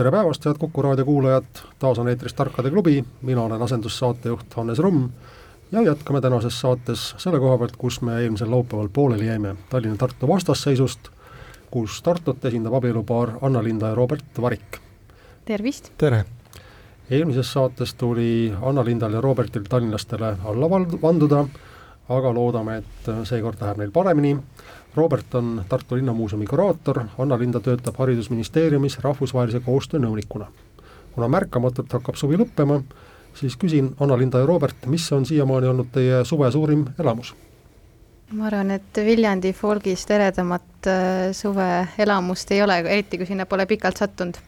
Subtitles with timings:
[0.00, 4.78] tere päevast, head Kuku raadio kuulajad, taas on eetris Tarkade klubi, mina olen asendussaatejuht Hannes
[4.78, 5.10] Rumm
[5.72, 11.10] ja jätkame tänases saates selle koha pealt, kus me eelmisel laupäeval pooleli jäime, Tallinna-Tartu vastasseisust,
[11.70, 14.80] kus Tartut esindab abielupaar Anna-Linda ja Robert Varik.
[15.44, 15.92] tervist!
[15.98, 16.24] tere!
[17.10, 20.70] eelmises saates tuli Anna-Lindal ja Robertil tallinlastele alla
[21.02, 21.44] vanduda,
[22.08, 24.38] aga loodame, et seekord läheb neil paremini
[24.96, 30.46] Robert on Tartu Linnamuuseumi kuraator, Anna-Linda töötab Haridusministeeriumis rahvusvahelise koostöö nõunikuna.
[31.12, 32.80] kuna märkamatult hakkab suvi lõppema,
[33.34, 37.34] siis küsin Anna-Linda ja Robert, mis on siiamaani olnud teie suve suurim elamus?
[38.32, 43.96] ma arvan, et Viljandi folgist eredamat äh, suveelamust ei ole, eriti kui sinna pole pikalt
[43.96, 44.38] sattunud.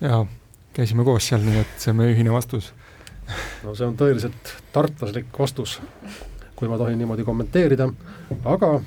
[0.00, 0.26] jaa,
[0.72, 2.72] käisime koos seal, nii et see on meie ühine vastus.
[3.64, 5.80] no see on tõeliselt tartlaslik vastus,
[6.56, 7.90] kui ma tohin niimoodi kommenteerida,
[8.44, 8.80] aga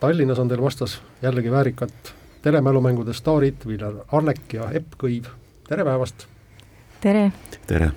[0.00, 1.90] Tallinnas on teil vastas jällegi väärikad
[2.42, 5.26] telemälumängude staarid Viljar Arnek ja Epp Kõiv,
[5.68, 6.24] tere päevast!
[7.02, 7.26] tere!
[7.66, 7.90] tere!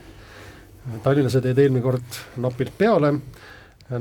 [1.03, 3.13] tallinlased jäid eelmine kord napilt peale,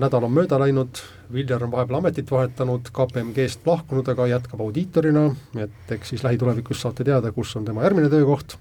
[0.03, 0.99] nädal on mööda läinud,
[1.33, 5.29] Viljar on vahepeal ametit vahetanud, KPMG-st lahkunud, aga jätkab audiitorina,
[5.63, 8.57] et eks siis lähitulevikus saate teada, kus on tema järgmine töökoht,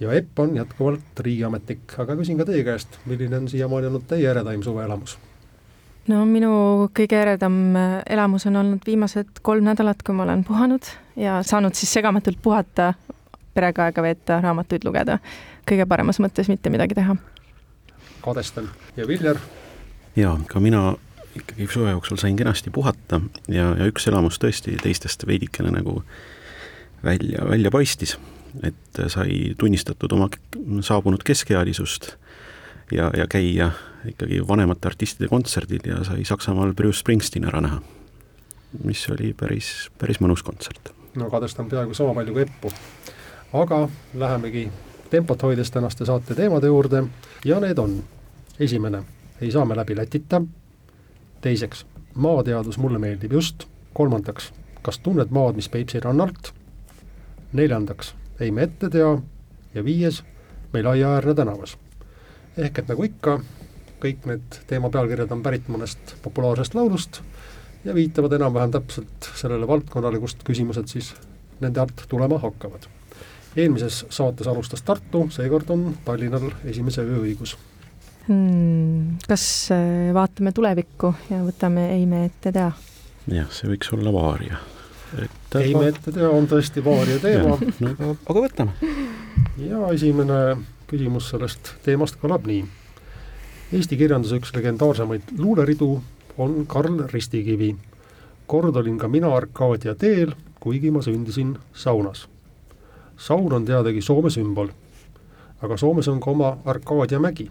[0.00, 4.28] ja Epp on jätkuvalt riigiametnik, aga küsin ka teie käest, milline on siiamaani olnud teie
[4.28, 5.16] eredaim suveelamus?
[6.08, 6.52] No minu
[6.96, 11.76] kõige eredam äh, elamus on olnud viimased kolm nädalat, kui ma olen puhanud ja saanud
[11.78, 12.92] siis segamatult puhata,
[13.54, 15.18] perega aega veeta, raamatuid lugeda.
[15.68, 17.16] kõige paremas mõttes mitte midagi teha.
[18.24, 18.70] kadestan.
[18.96, 19.36] ja Viljar?
[20.16, 20.94] jaa, ka mina
[21.36, 26.02] ikkagi suve jooksul sain kenasti puhata ja, ja üks elamus tõesti teistest veidikene nagu
[27.04, 28.16] välja, välja paistis,
[28.62, 30.30] et sai tunnistatud oma
[30.80, 32.14] saabunud keskealisust
[32.92, 33.70] ja, ja käia
[34.04, 37.80] ikkagi vanemate artistide kontserdil ja sai Saksamaal Bruce Springsteen ära näha.
[38.84, 40.92] mis oli päris, päris mõnus kontsert.
[41.14, 42.72] no kadestan peaaegu sama palju kui Eppu.
[43.52, 44.68] aga lähemegi
[45.10, 47.04] tempot hoides tänaste saate teemade juurde
[47.44, 48.04] ja need on
[48.60, 49.02] esimene,
[49.40, 50.42] ei saa me läbi Lätita,
[51.40, 53.64] teiseks, maateadus mulle meeldib just,
[53.94, 56.52] kolmandaks, kas tunned maad, mis Peipsi rannalt,
[57.52, 59.18] neljandaks, ei me ette tea
[59.74, 60.22] ja viies,
[60.72, 61.78] meil aiaäärne tänavas.
[62.56, 63.40] ehk et nagu ikka,
[64.02, 67.20] kõik need teema pealkirjad on pärit mõnest populaarsest laulust
[67.84, 71.12] ja viitavad enam-vähem täpselt sellele valdkonnale, kust küsimused siis
[71.60, 72.86] nende alt tulema hakkavad.
[73.56, 77.56] eelmises saates alustas Tartu, seekord on Tallinnal esimese öö õigus
[78.28, 79.18] hmm,.
[79.28, 82.72] Kas äh, vaatame tulevikku ja võtame ei me ette tea?
[83.26, 84.58] jah, see võiks olla vaaria.
[85.22, 87.58] et ei me ette tea on tõesti vaaria teema.
[87.80, 88.94] No, aga võtame.
[89.58, 90.42] ja esimene
[90.88, 92.66] küsimus sellest teemast kõlab nii
[93.68, 96.02] Eesti kirjanduse üks legendaarsemaid luuleridu
[96.40, 97.76] on Karl Ristikivi.
[98.46, 102.28] kord olin ka mina Arkaadia teel, kuigi ma sündisin saunas.
[103.16, 104.68] saun on teadagi Soome sümbol,
[105.62, 107.50] aga Soomes on ka oma Arkaadia mägi.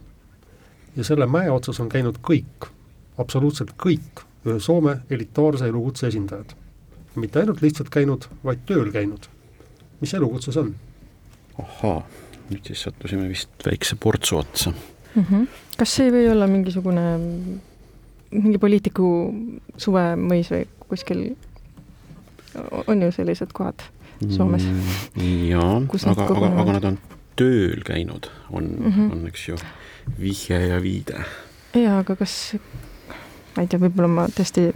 [0.96, 2.68] ja selle mäe otsas on käinud kõik,
[3.18, 6.56] absoluutselt kõik ühe Soome elitaarse elukutse esindajad.
[7.16, 9.30] mitte ainult lihtsalt käinud, vaid tööl käinud.
[10.02, 10.76] mis elukutse see on?
[11.60, 12.08] ahhaa,
[12.50, 14.74] nüüd siis sattusime vist väikse portsu otsa
[15.18, 15.26] mm.
[15.26, 15.48] -hmm.
[15.78, 17.04] kas see ei või olla mingisugune,
[18.32, 19.12] mingi poliitiku
[19.78, 21.28] suvemõis või kuskil,
[22.88, 23.86] on ju sellised kohad
[24.30, 25.20] Soomes mm,?
[25.52, 25.76] jaa,
[26.10, 26.98] aga, aga, aga nad on
[27.38, 29.12] tööl käinud, on mm, -hmm.
[29.12, 29.58] on, eks ju,
[30.20, 31.26] vihje ja viide.
[31.74, 32.56] jaa, aga kas,
[33.56, 34.72] ma ei tea, võib-olla ma tõesti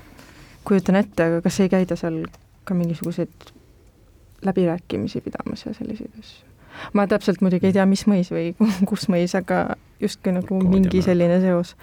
[0.64, 2.24] kujutan ette, aga kas ei käida seal
[2.64, 3.50] ka mingisuguseid
[4.46, 6.46] läbirääkimisi pidamas ja selliseid asju?
[6.94, 8.54] ma täpselt muidugi ei tea, mis mõis või
[8.90, 11.76] kus mõis, aga justkui nagu Kood mingi selline seos.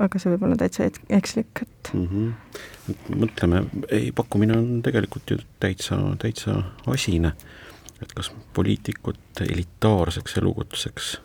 [0.00, 2.06] aga see võib olla täitsa ekslik, et mm.
[2.08, 3.16] -hmm.
[3.20, 3.62] mõtleme,
[3.92, 7.32] ei, pakkumine on tegelikult ju täitsa, täitsa asine.
[8.02, 11.20] et kas poliitikut elitaarseks elukutseks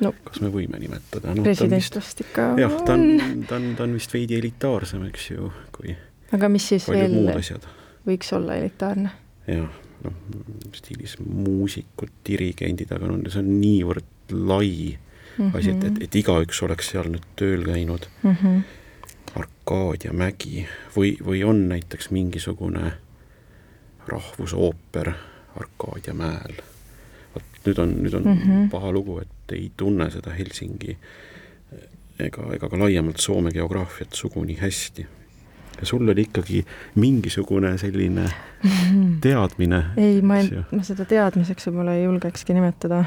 [0.00, 1.42] no, kas me võime nimetada no,?
[1.42, 5.52] president vist ikka jah, ta on, ta on, ta on vist veidi elitaarsem, eks ju,
[5.72, 5.96] kui
[6.34, 7.14] aga mis siis veel
[8.06, 9.10] võiks olla elitaarne?
[9.46, 10.16] jah noh,
[10.76, 14.96] stiilis muusikud, dirigendid, aga no see on niivõrd lai
[15.38, 15.58] mm -hmm.
[15.58, 18.36] asi, et, et, et igaüks oleks seal nüüd tööl käinud mm.
[18.42, 18.62] -hmm.
[19.36, 20.66] Arkaadia mägi
[20.96, 22.92] või, või on näiteks mingisugune
[24.06, 25.12] rahvusooper
[25.56, 26.60] Arkaadia mäel.
[27.34, 28.70] vot nüüd on, nüüd on mm -hmm.
[28.70, 30.98] paha lugu, et ei tunne seda Helsingi
[32.18, 35.06] ega, ega ka laiemalt Soome geograafiat suguni hästi.
[35.80, 36.64] Ja sul oli ikkagi
[36.94, 38.24] mingisugune selline
[39.24, 39.82] teadmine.
[39.96, 43.04] ei, ma ei, ma seda teadmiseks võib-olla ei julgekski nimetada.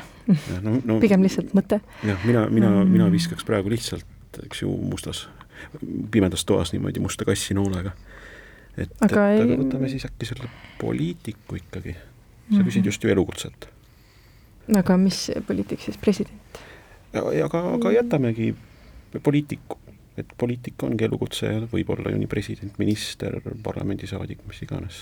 [0.61, 1.81] No, no, pigem lihtsalt mõte.
[2.05, 4.05] jah, mina, mina mm., mina viskaks praegu lihtsalt,
[4.45, 5.25] eks ju, mustas,
[6.11, 7.95] pimedas toas niimoodi musta kassi noolega.
[8.77, 9.41] et, et ei...
[9.41, 10.51] aga võtame siis äkki selle
[10.81, 11.93] poliitiku ikkagi.
[11.93, 12.65] sa mm -hmm.
[12.69, 13.69] küsid just ju elukutset.
[14.77, 16.61] aga mis poliitik siis, president?
[17.43, 18.55] aga, aga jätamegi
[19.23, 19.78] poliitiku,
[20.23, 25.01] et poliitik ongi elukutse ja võib olla ju nii president, minister, parlamendisaadik, mis iganes.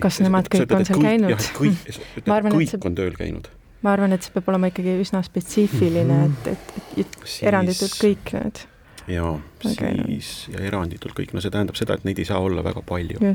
[0.00, 1.30] kas nemad kõik on seal käinud?
[1.34, 1.86] jah, et kõik,
[2.18, 3.50] et kõik see, on tööl käinud.
[3.82, 6.52] ma arvan, et see peab olema ikkagi üsna spetsiifiline mm, -hmm.
[6.52, 8.66] et, et, et siis, eranditult kõik need
[9.08, 9.32] jaa,
[9.64, 13.34] siis ja eranditult kõik, no see tähendab seda, et neid ei saa olla väga palju.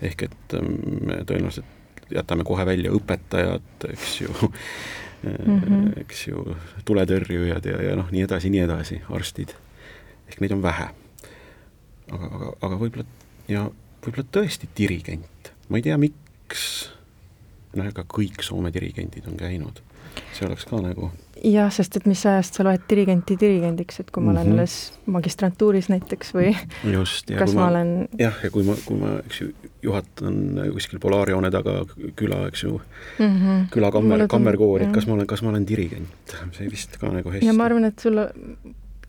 [0.00, 1.78] ehk et me tõenäoliselt
[2.10, 4.30] jätame kohe välja õpetajad, eks ju
[5.22, 6.00] mm, -hmm.
[6.00, 6.44] eks ju,
[6.84, 9.54] tuletõrjujad ja, ja noh, nii edasi, nii edasi, arstid.
[10.30, 10.88] Ehk neid on vähe.
[12.10, 13.06] aga, aga, aga võib-olla
[13.50, 13.66] ja
[14.00, 16.64] võib-olla tõesti dirigent, ma ei tea, miks,
[17.76, 19.82] noh, ega kõik Soome dirigendid on käinud,
[20.34, 21.10] see oleks ka nagu
[21.46, 24.40] jah, sest et mis ajast sa loed dirigenti dirigendiks, et kui ma mm -hmm.
[24.40, 26.54] olen alles magistrantuuris näiteks või
[26.92, 29.52] just, kas ma, ma olen jah, ja kui ma, kui ma, eks ju,
[29.82, 31.84] juhatan kuskil polaarjoone taga
[32.16, 32.80] küla, eks ju
[33.18, 33.70] mm, -hmm.
[33.70, 37.30] küla kammer, kammerkoori, et kas ma olen, kas ma olen dirigent, see vist ka nagu
[37.30, 38.18] hästi ja ma arvan, et sul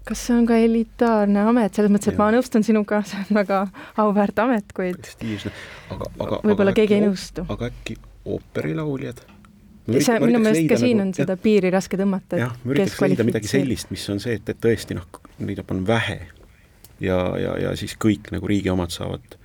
[0.07, 2.21] kas see on ka elitaarne amet, selles mõttes, et ja.
[2.21, 3.65] ma nõustun sinuga, see on väga
[4.01, 5.53] auväärt amet, kuid prestiižne,
[5.93, 7.45] aga, aga võib-olla keegi ei nõustu.
[7.51, 9.23] aga äkki ooperilauljad
[9.89, 12.39] see, minu meelest ka siin nagu, on seda piiri raske tõmmata.
[12.41, 15.07] jah, ma üritaks leida midagi sellist, mis on see, et, et tõesti noh,
[15.41, 16.19] neid on vähe
[17.01, 19.37] ja, ja, ja siis kõik nagu riigi omad saavad,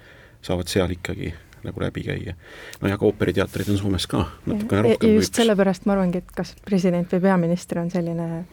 [0.44, 1.32] saavad seal ikkagi
[1.66, 2.36] nagu läbi käia.
[2.80, 5.16] no ja ka ooperiteatrid on Soomes ka natukene rohkem.
[5.16, 8.44] just sellepärast ma arvangi, et kas president või peaminister on selline,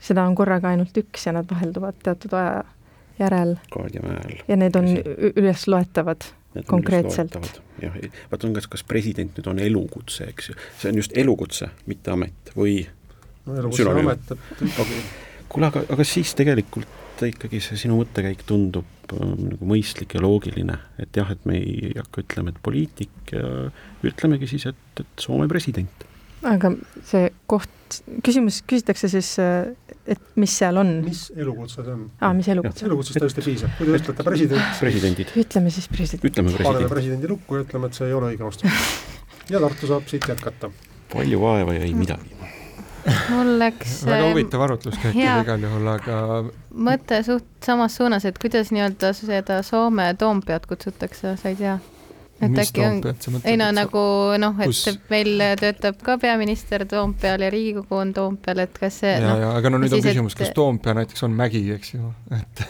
[0.00, 2.60] seda on korraga ainult üks ja nad vahelduvad teatud aja
[3.20, 3.56] järel.
[3.72, 4.44] Kaadjamäel.
[4.48, 4.88] ja need on
[5.36, 6.30] ülesloetavad
[6.66, 7.36] konkreetselt.
[7.82, 7.96] jah,
[8.30, 12.14] vaata on kas, kas president nüüd on elukutse, eks ju, see on just elukutse, mitte
[12.14, 12.80] amet või
[13.46, 14.80] no elukutse on amet, et
[15.50, 16.98] kuule, aga, aga siis tegelikult
[17.28, 21.92] ikkagi see sinu mõttekäik tundub äh, nagu mõistlik ja loogiline, et jah, et me ei
[21.98, 23.68] hakka ütlema, et poliitik ja
[24.06, 26.08] ütlemegi siis, et, et Soome president
[26.46, 26.72] aga
[27.06, 30.92] see koht, küsimus, küsitakse siis, et mis seal on?
[31.04, 32.06] mis elukutse see on?
[32.20, 32.86] aa, mis elukutse?
[32.88, 34.74] elukutsest täiesti piisab, kui te ütlete president.
[34.80, 35.34] presidendid.
[35.44, 36.26] ütleme siis president.
[36.30, 36.72] ütleme president.
[36.72, 38.90] paneme presidendi lukku ja ütleme, et see ei ole õige vastus.
[39.52, 40.72] ja Tartu saab siit jätkata.
[41.12, 42.40] palju vaeva ja ei midagi
[43.30, 46.18] mul läks väga ähm, huvitav arutluskäik igal juhul, aga
[46.88, 51.78] mõte suht samas suunas, et kuidas nii-öelda seda Soome Toompead kutsutakse, sa ei tea?
[52.40, 53.00] Et Mis äkki on,
[53.44, 54.02] ei no nagu
[54.40, 54.96] noh, et kus...
[55.12, 59.50] meil töötab ka peaminister Toompeal ja Riigikogu on Toompeal, et kas see ja no,, ja
[59.58, 62.64] aga no nüüd on küsimus et..., kas Toompea näiteks on mägi, eks ju, et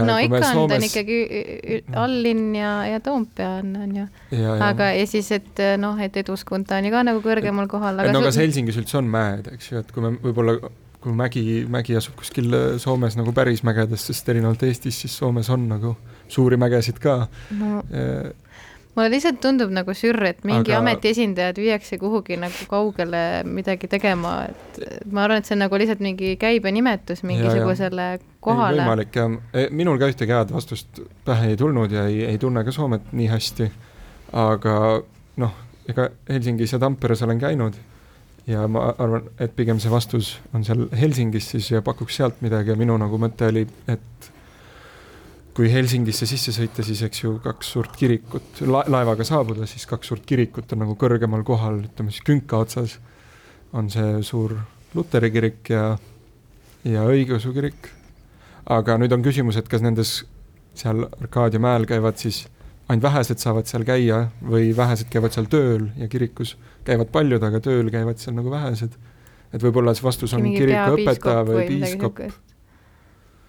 [0.00, 0.72] no ikka on Soomes...
[0.72, 4.06] ta on ikkagi alllinn ja, ja Toompea on, on ju.
[4.54, 8.00] aga ja siis, et noh, et Eduskunta on ju ka nagu kõrgemal kohal.
[8.00, 10.56] et no kas Helsingis üldse on mäed, eks ju, et kui me võib-olla
[11.02, 15.66] kui mägi, mägi asub kuskil Soomes nagu päris mägedes, sest erinevalt Eestist, siis Soomes on
[15.68, 15.96] nagu
[16.32, 17.26] suuri mägesid ka
[17.58, 17.82] no
[18.96, 20.80] mulle lihtsalt tundub nagu sürr, et mingi aga...
[20.82, 25.80] ameti esindajad viiakse kuhugi nagu kaugele midagi tegema, et ma arvan, et see on nagu
[25.80, 28.34] lihtsalt mingi käibenimetus mingisugusele ja, ja.
[28.44, 28.82] kohale.
[28.82, 32.64] võimalik jah, e, minul ka ühtegi head vastust pähe ei tulnud ja ei, ei tunne
[32.66, 33.70] ka Soomet nii hästi.
[34.42, 34.76] aga
[35.40, 35.56] noh,
[35.88, 37.80] ega Helsingis ja Tamperes olen käinud
[38.46, 42.74] ja ma arvan, et pigem see vastus on seal Helsingis siis ja pakuks sealt midagi
[42.74, 44.31] ja minu nagu mõte oli, et
[45.56, 50.08] kui Helsingisse sisse sõita, siis eks ju kaks suurt kirikut la, laevaga saabuda, siis kaks
[50.08, 52.96] suurt kirikut on nagu kõrgemal kohal, ütleme siis künka otsas
[53.76, 54.54] on see suur
[54.96, 55.84] luteri kirik ja,
[56.88, 57.90] ja õigeusu kirik.
[58.72, 60.22] aga nüüd on küsimus, et kas nendes
[60.78, 62.46] seal Arkaadia mäel käivad siis
[62.88, 66.56] ainult vähesed saavad seal käia või vähesed käivad seal tööl ja kirikus
[66.86, 68.96] käivad paljud, aga tööl käivad seal nagu vähesed.
[69.52, 72.24] et võib-olla see vastus on kirikuõpetaja või piiskop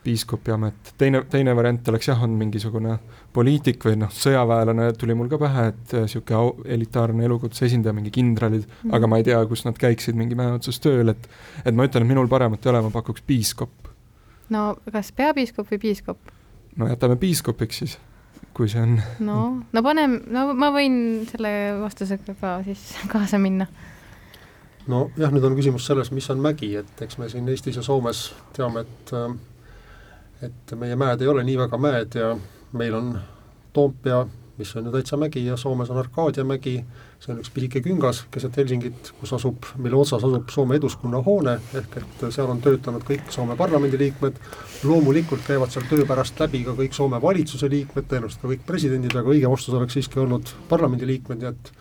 [0.03, 2.98] piiskopi amet, teine, teine variant oleks jah, on mingisugune
[3.33, 8.12] poliitik või noh, sõjaväelane tuli mul ka pähe, et niisugune äh, elitaarne elukutse esindaja, mingi
[8.13, 8.95] kindralid mm, -hmm.
[8.98, 11.29] aga ma ei tea, kus nad käiksid mingi mäe otsas tööl, et
[11.65, 13.91] et ma ütlen, et minul paremat ei ole, ma pakuks piiskop.
[14.50, 16.33] no kas peapiiskop või piiskop?
[16.75, 17.98] no jätame piiskopiks siis,
[18.53, 19.00] kui see on.
[19.19, 19.39] no,
[19.74, 23.67] no paneme, no ma võin selle vastusega ka siis kaasa minna
[24.88, 28.33] nojah, nüüd on küsimus selles, mis on mägi, et eks me siin Eestis ja Soomes
[28.55, 29.36] teame, et äh,
[30.43, 32.33] et meie mäed ei ole nii väga mäed ja
[32.73, 33.13] meil on
[33.73, 34.25] Toompea
[34.57, 36.75] mis on ju täitsa mägi ja Soomes on Arkadia mägi,
[37.19, 41.55] see on üks pisike küngas keset Helsingit, kus asub, mille otsas asub Soome Eduskunna hoone,
[41.79, 44.38] ehk et seal on töötanud kõik Soome parlamendiliikmed,
[44.85, 49.15] loomulikult käivad seal töö pärast läbi ka kõik Soome valitsuse liikmed, tõenäoliselt ka kõik presidendid,
[49.17, 51.73] aga õige vastus oleks siiski olnud parlamendiliikmed, nii et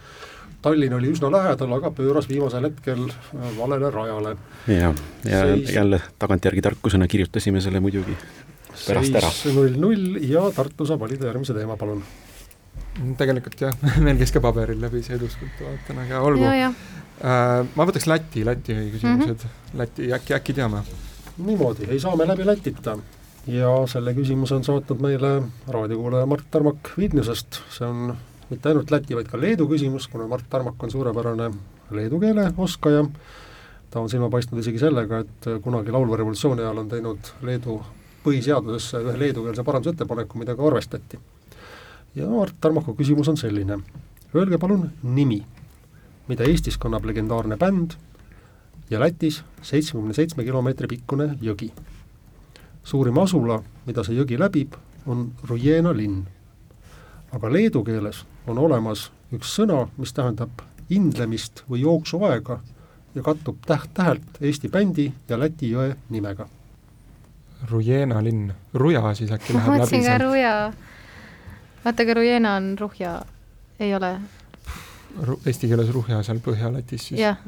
[0.63, 4.37] Tallinn oli üsna lähedal, aga pööras viimasel hetkel äh, valele rajale.
[4.71, 4.95] ja,
[5.27, 5.75] ja seis...
[5.75, 8.17] jälle tagantjärgi tarkusena kirjutasime selle muidugi
[8.87, 9.31] pärast ära.
[9.57, 12.03] null-null ja Tartu saab valida järgmise teema, palun.
[13.19, 16.51] tegelikult jah, meil käis ka paberil läbi see eduskond, vaatan, aga olgu.
[17.23, 19.79] Uh, ma võtaks Läti, Läti küsimused mm, -hmm.
[19.79, 20.83] Läti äkki, äkki teame?
[21.39, 22.97] niimoodi, ei saa me läbi Lätita
[23.47, 28.17] ja selle küsimuse on saatnud meile raadiokuulaja Mart Tarmak Vilniusest, see on
[28.51, 31.51] mitte ainult Läti, vaid ka Leedu küsimus, kuna Mart Tarmak on suurepärane
[31.93, 33.05] leedu keele oskaja,
[33.91, 37.81] ta on silma paistnud isegi sellega, et kunagi laulva revolutsiooni ajal on teinud Leedu
[38.25, 41.19] põhiseadusesse ühe leedukeelse parandusettepaneku, ka arvestati.
[42.15, 43.79] ja Mart Tarmaku küsimus on selline,
[44.35, 45.43] öelge palun nimi,
[46.29, 47.97] mida Eestis kannab legendaarne bänd
[48.91, 51.73] ja Lätis seitsmekümne seitsme kilomeetri pikkune jõgi.
[52.85, 54.75] suurim asula, mida see jõgi läbib,
[55.07, 56.27] on Rujena linn.
[57.33, 62.61] aga leedu keeles on olemas üks sõna, mis tähendab indlemist või jooksuaega
[63.15, 66.49] ja kattub täht-tähelt Eesti bändi ja Läti jõe nimega.
[67.71, 70.55] Rujena linn, Ruja siis äkki läheb läbi ma mõtlesin ka Ruja.
[71.85, 73.17] vaata, aga Rujena on Ruhja,
[73.81, 74.15] ei ole
[75.23, 75.39] Ru?
[75.47, 77.21] Eesti keeles Ruhja seal Põhja-Lätis siis.
[77.21, 77.39] jah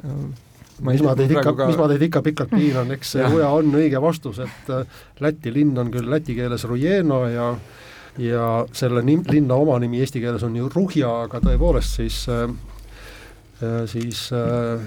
[0.83, 3.73] mis ma teid ikka ka..., mis ma teid ikka pikalt piinan, eks see Ruja on
[3.79, 7.49] õige vastus, et äh, Läti linn on küll läti keeles Rujena ja
[8.19, 12.47] ja selle nim-, linna oma nimi eesti keeles on ju Ruhja, aga tõepoolest siis äh,
[13.63, 14.83] äh, siis äh,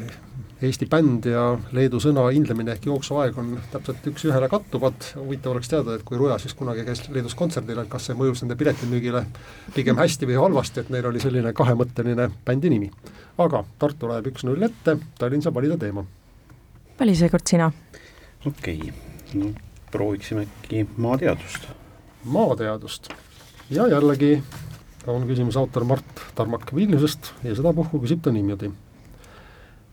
[0.62, 1.44] Eesti bänd ja
[1.75, 6.39] leedu sõna hindlemine ehk jooksuaeg on täpselt üks-ühele kattuvad, huvitav oleks teada, et kui Ruja
[6.41, 9.24] siis kunagi käis Leedus kontserdil, et kas see mõjus nende piletimüügile
[9.75, 12.91] pigem hästi või halvasti, et neil oli selline kahemõtteline bändi nimi.
[13.38, 16.06] aga Tartu läheb üks-null ette, Tallinn saab valida teema.
[17.00, 17.72] vali seekord sina.
[18.46, 18.94] okei okay.,
[19.34, 19.53] no
[19.91, 21.70] prooviksime äkki maateadust
[22.27, 23.10] maateadust.
[23.70, 24.44] ja jällegi
[25.08, 28.72] on küsimuse autor Mart Tarmak Vilniusest ja sedapuhku küsib ta niimoodi.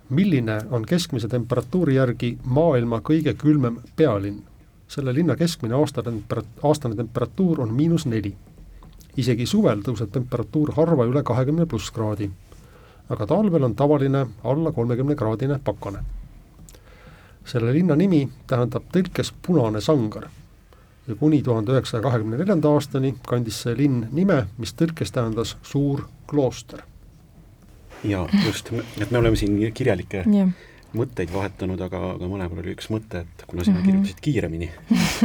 [0.08, 4.42] Milline on keskmise temperatuuri järgi maailma kõige külmem pealinn?
[4.88, 8.34] selle linna keskmine aasta tempera-, aastane temperatuur on miinus neli.
[9.16, 12.30] isegi suvel tõuseb temperatuur harva üle kahekümne pluss kraadi.
[13.08, 16.04] aga talvel on tavaline alla kolmekümne kraadine pakane.
[17.44, 20.28] selle linna nimi tähendab tõlkes punane sangar
[21.08, 26.06] ja kuni tuhande üheksasaja kahekümne neljanda aastani kandis see linn nime, mis tõlkes tähendas suur
[26.26, 26.82] klooster.
[28.04, 28.70] Jaa, just,
[29.00, 30.50] et me oleme siin kirjalikke yeah.
[30.96, 33.86] mõtteid vahetanud, aga, aga mõlemal oli üks mõte, et kuna sina mm -hmm.
[33.86, 34.70] kirjutasid kiiremini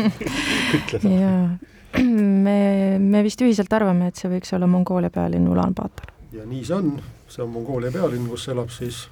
[0.79, 1.13] ütle sa.
[1.13, 1.45] jaa,
[2.47, 2.57] me,
[2.99, 6.11] me vist ühiselt arvame, et see võiks olla Mongoolia pealinn Ulan-Bator.
[6.31, 6.93] ja nii see on,
[7.27, 9.07] see on Mongoolia pealinn, kus elab siis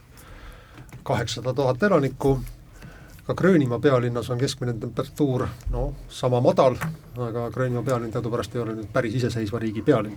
[1.03, 2.39] kaheksasada tuhat elanikku
[3.27, 6.75] ka Gröönimaa pealinnas on keskmine temperatuur no sama madal,
[7.17, 10.15] aga Gröönimaa pealinn teadupärast ei ole nüüd päris iseseisva riigi pealinn.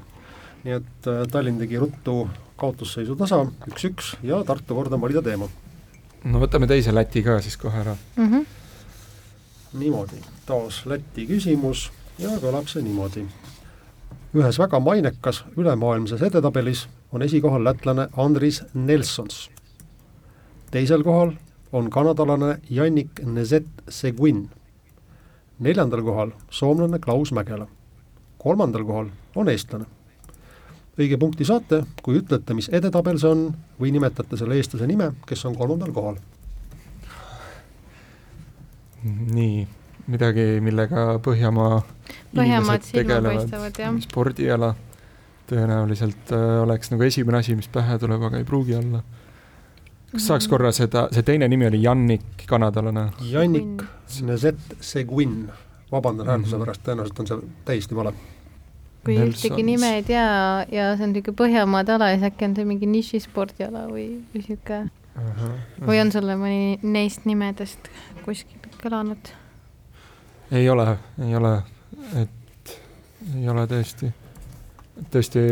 [0.64, 2.28] Nii et äh, Tallinn tegi ruttu
[2.60, 3.40] kaotusseisu tasa,
[3.70, 5.48] üks-üks ja Tartu kord on valida teema.
[6.24, 8.26] no võtame teise Läti ka siis kohe ära mm.
[8.26, 8.46] -hmm.
[9.80, 13.26] niimoodi, taas Läti küsimus ja kõlab see niimoodi.
[14.34, 19.50] ühes väga mainekas ülemaailmses edetabelis on esikohal lätlane Andris Nelsons.
[20.70, 21.32] teisel kohal
[21.72, 24.50] on kanadalane Jannik Nezet-Seguin.
[25.58, 27.66] neljandal kohal soomlane Klaus Mägela.
[28.38, 29.84] kolmandal kohal on eestlane.
[31.04, 33.46] Õige punkti saate, kui ütlete, mis edetabel see on
[33.80, 36.20] või nimetate selle eestlase nime, kes on kolmandal kohal.
[39.06, 39.66] nii,
[40.12, 41.80] midagi, millega Põhjamaa
[42.36, 43.96] Põhjamaad silma paistavad, jah.
[44.04, 44.74] spordiala
[45.50, 49.00] tõenäoliselt äh, oleks nagu esimene asi, mis pähe tuleb, aga ei pruugi olla
[50.10, 53.10] kas saaks korra seda, see teine nimi oli Jannik, kanadalane?
[53.30, 53.84] Jannik
[54.26, 55.44] Nezet Seguin,
[55.92, 56.64] vabandan häälduse mm -hmm.
[56.64, 58.12] pärast, tõenäoliselt on see täiesti vale.
[59.04, 59.44] Kui Nelsons.
[59.44, 60.24] ühtegi nime ei tea
[60.70, 64.90] ja see on niisugune Põhjamaade ala, siis äkki on see mingi nišispordiala või, või niisugune
[65.16, 65.86] uh -huh.
[65.86, 67.90] või on sulle mõni neist nimedest
[68.24, 69.32] kuskilt kõlanud?
[70.52, 71.54] ei ole, ei ole,
[72.22, 72.76] et
[73.36, 74.10] ei ole tõesti,
[75.12, 75.44] tõesti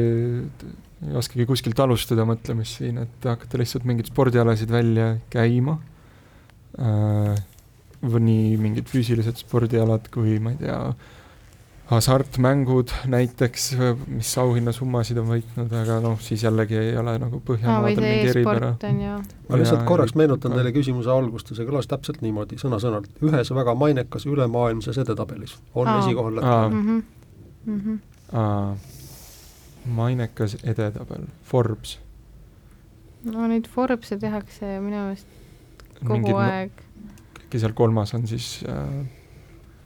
[1.07, 5.79] ei oskagi kuskilt alustada mõtlemist siin, et hakata lihtsalt mingeid spordialasid välja käima
[6.79, 7.39] äh,.
[8.03, 10.79] või nii mingid füüsilised spordialad kui ma ei tea,
[11.89, 13.71] hasartmängud näiteks,
[14.13, 18.75] mis auhinnasummasid on võitnud, aga noh, siis jällegi ei ole nagu Põhjamaadel mingi eripära.
[19.49, 24.29] ma lihtsalt korraks meenutan teile küsimuse algust see kõlas täpselt niimoodi, sõna-sõnalt, ühes väga mainekas
[24.29, 25.99] ülemaailmses edetabelis on Aa.
[26.03, 26.75] esikohal lätlane.
[26.75, 27.03] Mm -hmm.
[27.73, 27.99] Mm
[28.35, 28.77] -hmm.
[29.87, 31.99] mainekas edetabel, Forbes.
[33.25, 35.27] no neid Forbes'e tehakse minu meelest
[36.01, 36.73] kogu Mingid, aeg.
[37.45, 39.18] äkki seal kolmas on siis äh,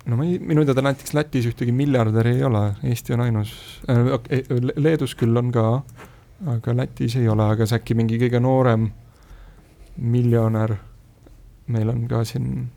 [0.07, 3.55] no ma ei, minu teada näiteks Lätis ühtegi miljardäri ei ole, Eesti on ainus
[3.91, 4.43] äh,, okay,
[4.77, 5.67] Leedus küll on ka,
[6.55, 8.91] aga Lätis ei ole, aga see äkki mingi kõige noorem
[9.97, 10.77] miljonär,
[11.73, 12.69] meil on ka siin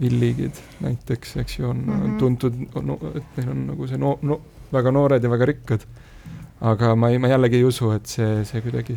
[0.00, 2.18] Villigid näiteks, eks ju, on mm -hmm.
[2.18, 4.40] tuntud no,, et neil on nagu see no, no
[4.72, 5.86] väga noored ja väga rikkad.
[6.60, 8.96] aga ma ei, ma jällegi ei usu, et see, see kuidagi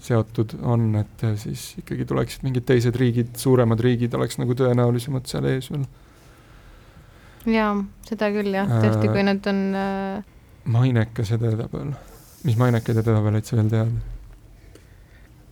[0.00, 5.44] seotud on, et siis ikkagi tuleksid mingid teised riigid, suuremad riigid oleks nagu tõenäolisemad seal
[5.44, 5.86] ees veel.
[7.50, 7.70] Jaa,
[8.08, 10.24] seda küll jah, tõesti, kui nad on äh...
[10.64, 11.94] mainekas edetabel,
[12.46, 13.94] mis mainekaid edetabeleid sa veel tead?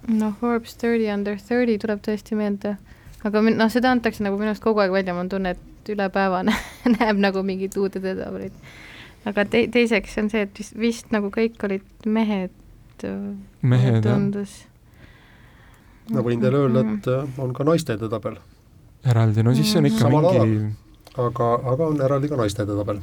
[0.08, 2.76] noh, Forbes thirty under thirty tuleb tõesti meelde
[3.24, 6.08] aga noh, seda antakse nagu minu arust kogu aeg välja, mul on tunne, et üle
[6.12, 6.42] päeva
[6.96, 8.56] näeb nagu mingit uut edetablit.
[9.28, 12.52] aga te-, teiseks on see, et vist, vist nagu kõik olid mehed.
[13.62, 14.62] mehed, tundus.
[16.12, 18.38] no võin teile öelda, et äh, on ka naiste edetabel.
[19.04, 20.56] eraldi, no siis see on ikka Samal mingi alal.
[21.14, 23.00] Aga, aga on eraldi ka naiste edetabel.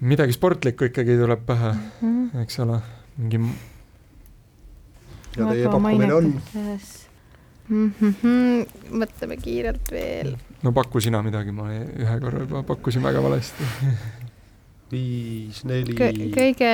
[0.00, 2.42] midagi sportlikku ikkagi tuleb pähe mm, -hmm.
[2.42, 2.80] eks ole,
[3.18, 3.40] mingi
[5.36, 6.32] ja teie pakkumine on?
[7.68, 7.92] mm.
[8.00, 8.66] -hmm.
[9.02, 10.36] mõtleme kiirelt veel.
[10.62, 13.64] no paku sina midagi, ma ühe korra juba pakkusin väga valesti
[14.92, 16.10] viis, neli Kõ.
[16.36, 16.72] kõige,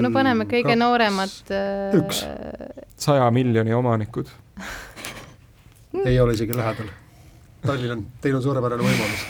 [0.00, 1.32] no paneme kõige kaks, nooremad.
[1.98, 2.22] üks.
[2.22, 4.30] Äh, saja miljoni omanikud
[6.04, 6.92] ei ole isegi lähedal.
[7.66, 9.26] Tallinna, teil on suurepärane võimalus.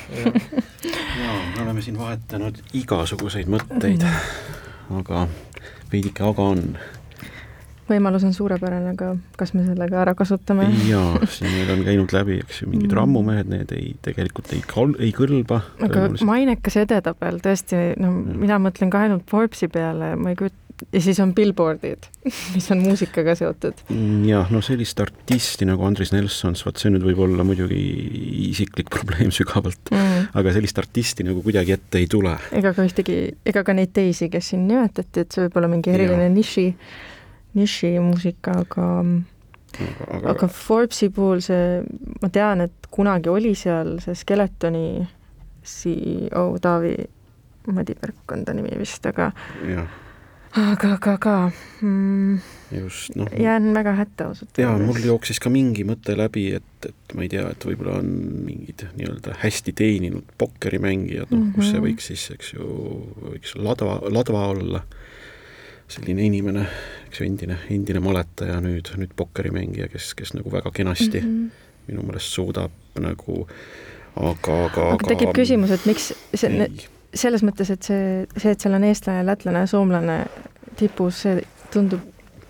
[1.23, 4.05] jaa, me oleme siin vahetanud igasuguseid mõtteid,
[5.01, 5.27] aga
[5.93, 6.69] veidike aga on
[7.87, 10.67] võimalus on suurepärane, aga kas me selle ka ära kasutame?
[10.89, 12.99] jaa, siin meil on käinud läbi, eks ju, mingid mm.
[12.99, 15.63] rammumehed, need ei, tegelikult ei kal-, ei kõlba.
[15.87, 18.39] aga mainekas edetabel, tõesti, no ja.
[18.47, 20.59] mina mõtlen ka ainult Forbesi peale, ma ei kujuta,
[20.93, 22.09] ja siis on billboard'id,
[22.55, 23.81] mis on muusikaga seotud.
[23.89, 27.81] Mm, jah, no sellist artisti nagu Andris Nelsons, vot see nüüd võib olla muidugi
[28.51, 32.37] isiklik probleem sügavalt mm., aga sellist artisti nagu kuidagi ette ei tule.
[32.57, 35.95] ega ka ühtegi, ega ka neid teisi, kes siin nimetati, et see võib olla mingi
[35.95, 36.69] eriline niši
[37.57, 38.87] nišimuusika, aga
[39.81, 41.81] aga, aga Forbesi puhul see,
[42.23, 44.89] ma tean, et kunagi oli seal see Skeletoni
[45.67, 46.97] CEO Taavi
[47.67, 49.33] Madiberk on ta nimi vist, aga
[49.67, 49.87] ja.
[50.57, 51.35] Aga, aga, aga
[51.81, 52.39] mm,
[52.73, 53.29] just, noh.
[53.41, 54.65] jään väga hätta ausalt öeldes.
[54.65, 58.11] jaa, mul jooksis ka mingi mõte läbi, et, et ma ei tea, et võib-olla on
[58.47, 61.87] mingid nii-öelda hästi teeninud pokkerimängijad, noh mm -hmm., kus see mhm.
[61.89, 62.71] võiks siis, eks ju,
[63.33, 64.83] võiks ladva, ladva olla
[65.89, 66.67] selline inimene,
[67.07, 71.67] eks ju, endine, endine maletaja, nüüd, nüüd pokkerimängija, kes, kes nagu väga kenasti mm -hmm.
[71.93, 73.47] minu meelest suudab nagu
[74.17, 76.67] aga, aga aga tekib küsimus, et miks see,
[77.15, 80.19] selles mõttes, et see, see, et seal on eestlane, lätlane, soomlane
[80.77, 81.41] tipus, see
[81.73, 82.01] tundub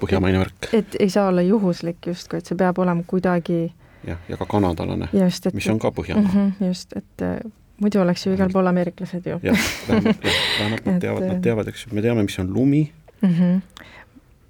[0.00, 0.70] põhjamaine värk.
[0.76, 3.60] et ei saa olla juhuslik justkui, et see peab olema kuidagi
[4.06, 5.08] jah, ja ka kanadalane,
[5.52, 6.34] mis on ka Põhjamaa mm.
[6.34, 7.38] -hmm, just, et äh,
[7.80, 9.40] muidu oleks ju igal pool ameeriklased ju.
[9.42, 10.24] jah, vähemalt,
[10.58, 12.92] vähemalt nad teavad, nad äh, teavad, eks ju, me teame, mis on lumi
[13.22, 13.28] mm.
[13.28, 13.84] -hmm.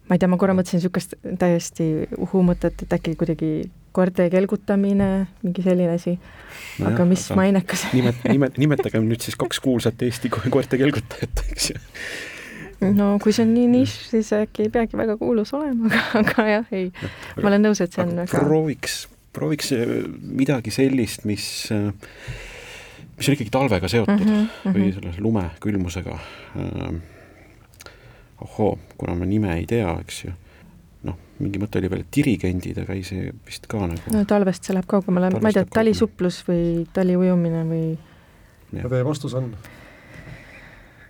[0.06, 1.88] Ma ei tea, ma korra mõtlesin niisugust täiesti
[2.22, 3.50] uhumõtet, et äkki kuidagi
[3.96, 5.10] koerte kelgutamine,
[5.42, 6.16] mingi selline asi.
[6.78, 6.90] No.
[6.90, 11.44] aga jah, mis aga mainekas nimet-, nimet-, nimetagem nüüd siis kaks kuulsat Eesti koerte kelgutajat,
[11.50, 11.84] eks ju.
[12.92, 16.48] No kui see on nii nišš, siis äkki ei peagi väga kuulus olema, aga, aga
[16.50, 16.90] jah, ei,
[17.40, 18.98] ma olen nõus, et see on väga prooviks,
[19.36, 21.88] prooviks äh, midagi sellist, mis äh,
[23.16, 26.98] mis on ikkagi talvega seotud mm -hmm, või selle lume külmusega äh,
[28.44, 30.32] ohoo, kuna ma nime ei tea, eks ju,
[31.08, 34.66] noh, mingi mõte oli veel, et dirigendid, aga ei, see vist ka nagu no talvest
[34.66, 37.86] see läheb kaugemale, ma ei tea, talisuplus või taliujumine või
[38.76, 39.50] ja teie vastus on?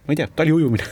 [0.06, 0.86] ma ei tea, taliujumine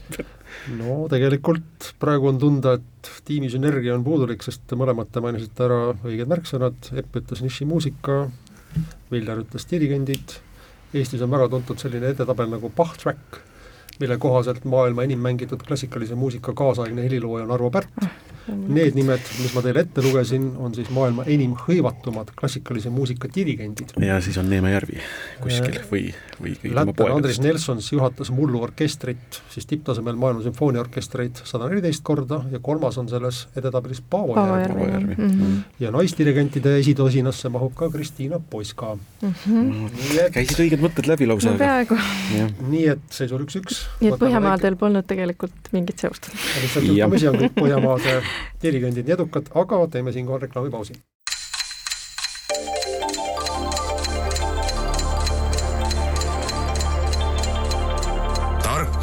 [0.78, 5.80] no tegelikult praegu on tunda, et tiimi sünergia on puudulik, sest mõlemad te mainisite ära
[6.06, 8.24] õiged märksõnad, Epp ütles nišimuusika,
[9.10, 10.38] Viljar ütles dirigendid,
[10.96, 13.42] Eestis on väga tuntud selline edetabel nagu Bach Track
[14.00, 17.88] mille kohaselt maailma enim mängitud klassikalise muusika kaasaegne helilooja on Arvo Pärt.
[18.46, 23.94] Need nimed, mis ma teile ette lugesin, on siis maailma enim hõivatumad klassikalise muusika dirigendid.
[24.02, 25.00] ja siis on Neeme Järvi
[25.42, 26.02] kuskil või,
[26.38, 32.60] või Lättar Andris Nelsons juhatas mullu orkestrit, siis tipptasemel maailma sümfooniaorkestreid sada neliteist korda ja
[32.62, 34.90] kolmas on selles edetabelis Paavo Järvi.
[34.92, 35.14] Järvi.
[35.18, 35.58] Mm -hmm.
[35.80, 39.34] ja naisdirigentide esitosinasse mahub ka Kristiina Poiska mm.
[39.48, 39.90] -hmm.
[40.20, 40.32] Et...
[40.32, 41.58] käisid õiged mõtted läbi lausa no,.
[41.58, 41.98] peaaegu.
[42.68, 46.30] nii et seisur üks-üks nii et Põhjamaadel polnud tegelikult mingit seost.
[46.62, 48.20] lihtsalt juhtumisi on kõik Põhjamaade
[48.62, 50.98] dirigendid nii edukad, aga teeme siinkohal reklaamipausi.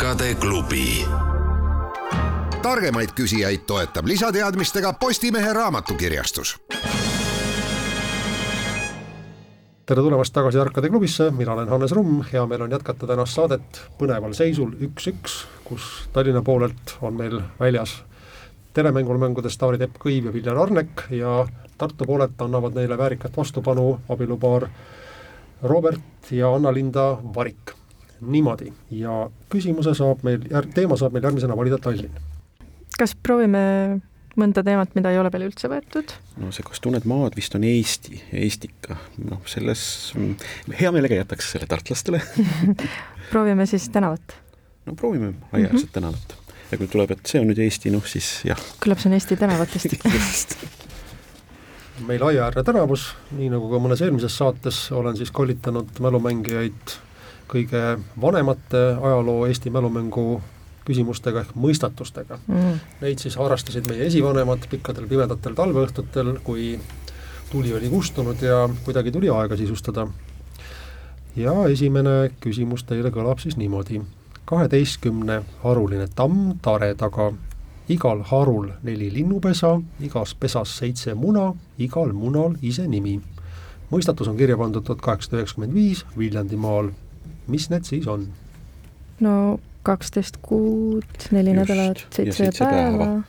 [0.04, 1.06] tarkade klubi.
[2.62, 6.58] Targemaid küsijaid toetab lisateadmistega Postimehe raamatukirjastus.
[9.86, 13.82] Tere tulemast tagasi Tarkade klubisse, mina olen Hannes Rumm, hea meel on jätkata tänast saadet
[14.00, 18.02] põneval seisul üks-üks, kus Tallinna poolelt on meil väljas
[18.73, 21.43] telemängul mängude staarid Epp Kõiv ja Viljar Arnek ja
[21.77, 24.67] Tartu poolelt annavad neile väärikat vastupanu abielupaar
[25.63, 27.73] Robert ja Anna-Linda Varik.
[28.23, 32.13] niimoodi, ja küsimuse saab meil, teema saab meil järgmisena valida Tallinn.
[32.97, 33.63] kas proovime
[34.39, 36.13] mõnda teemat, mida ei ole veel üldse võetud?
[36.39, 40.13] no see Kas tunned maad vist on Eesti Eestika, noh selles,
[40.79, 42.21] hea meelega jätaks selle tartlastele
[43.31, 44.38] proovime siis tänavat.
[44.86, 45.93] no proovime aiaäärset mm -hmm.
[45.99, 46.42] tänavat.
[46.73, 48.59] Ja kui tuleb, et see on nüüd Eesti, noh siis jah.
[48.83, 49.93] küllap see on Eesti tänavatest
[52.07, 56.97] meil Aiaäärne tänavus, nii nagu ka mõnes eelmises saates, olen siis kollitanud mälumängijaid
[57.53, 57.83] kõige
[58.21, 60.41] vanemate ajaloo Eesti mälumängu
[60.88, 62.79] küsimustega ehk mõistatustega mm..
[63.03, 66.73] Neid siis harrastasid meie esivanemad pikkadel pimedatel talveõhtutel, kui
[67.51, 70.07] tuli oli kustunud ja kuidagi tuli aega sisustada.
[71.36, 74.01] ja esimene küsimus teile kõlab siis niimoodi.
[74.45, 77.32] Kaheteistkümne haruline tamm tare taga,
[77.89, 83.21] igal harul neli linnupesa, igas pesas seitse muna, igal munal ise nimi.
[83.91, 86.89] mõistatus on kirja pandud tuhat kaheksasada üheksakümmend viis Viljandimaal.
[87.47, 88.27] mis need siis on?
[89.19, 93.23] no kaksteist kuud, neli nädalat, seitse päeva.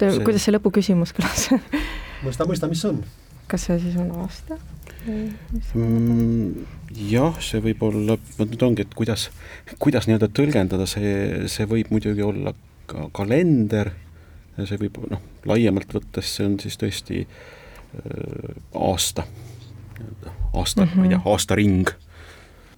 [0.00, 0.24] See...
[0.24, 1.48] kuidas see lõpuküsimus kõlas
[2.26, 3.04] mõista, mõista, mis see on?
[3.48, 4.58] kas see siis on aasta?
[5.06, 6.66] Mm,
[7.10, 9.28] jah, see võib olla, vot nüüd ongi, et kuidas,
[9.82, 12.54] kuidas nii-öelda tõlgendada, see, see võib muidugi olla
[12.90, 13.92] ka kalender,
[14.58, 19.26] see võib noh, laiemalt võttes see on siis tõesti äh, aasta,
[20.54, 20.98] aasta mm, -hmm.
[20.98, 21.28] ma ei tea, mhm.
[21.30, 21.94] aastaring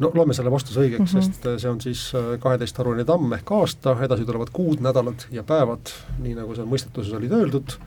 [0.03, 1.29] no loeme selle vastuse õigeks mm, -hmm.
[1.29, 5.43] sest äh, see on siis äh, kaheteistharuline tamm ehk aasta, edasi tulevad kuud, nädalad ja
[5.47, 7.79] päevad, nii nagu seal mõistetuses olid öeldud.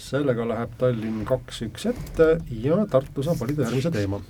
[0.00, 2.30] Sellega läheb Tallinn kaks-üks ette
[2.62, 4.20] ja Tartu saab valida järgmise teema.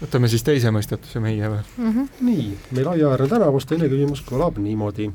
[0.00, 1.90] võtame siis teise mõistatuse meie või mm?
[1.90, 2.08] -hmm.
[2.28, 5.10] nii, meil Aiaäärne tänavus teine küsimus kõlab niimoodi.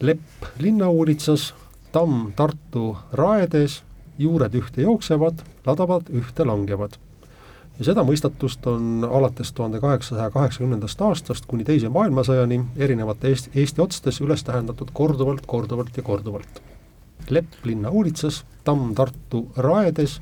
[0.00, 1.54] Lepp linnahuulitsas,
[1.92, 3.82] tamm Tartu raedes,
[4.18, 6.98] juured ühte jooksevad, ladavad ühte langevad
[7.78, 13.82] ja seda mõistatust on alates tuhande kaheksasaja kaheksakümnendast aastast kuni Teise maailmasõjani erinevate Eesti, Eesti
[13.84, 16.62] otstes üles tähendatud korduvalt, korduvalt ja korduvalt.
[17.30, 20.18] Lepp linna hoolitses, tamm Tartu raedes,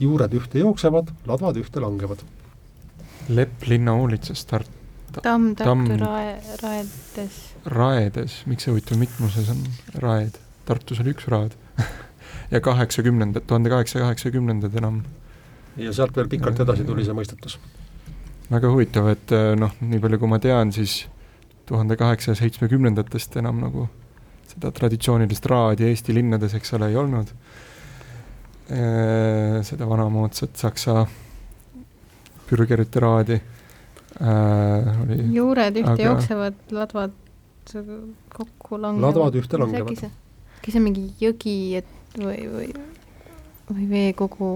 [0.00, 2.22] juured ühte jooksevad, ladvad ühte langevad.
[3.32, 4.70] Lepp linna hoolitses Tart-.
[5.22, 7.40] tamm Tartu rae, raedes.
[7.64, 9.64] raedes, miks see huvitav mitmuses on
[10.04, 10.38] raed?
[10.66, 11.56] Tartus oli üks raad
[12.54, 15.02] ja kaheksakümnendad, tuhande kaheksasaja kaheksakümnendad enam
[15.76, 17.56] ja sealt veel pikalt edasi tuli see mõistatus.
[18.50, 21.06] väga huvitav, et äh, noh, nii palju kui ma tean, siis
[21.66, 23.88] tuhande kaheksasaja seitsmekümnendatest enam nagu
[24.52, 27.32] seda traditsioonilist raadi Eesti linnades, eks ole, ei olnud.
[28.72, 31.02] Äh, seda vanamoodsat saksa
[32.48, 35.18] pürgerite raadi äh, oli.
[35.34, 36.06] juured ühte aga...
[36.06, 37.18] jooksevad, ladvad
[38.32, 39.08] kokku langevad.
[39.08, 40.06] ladvad ühte langevad.
[40.58, 42.70] äkki see on mingi jõgi, et või, või,
[43.72, 44.54] või veekogu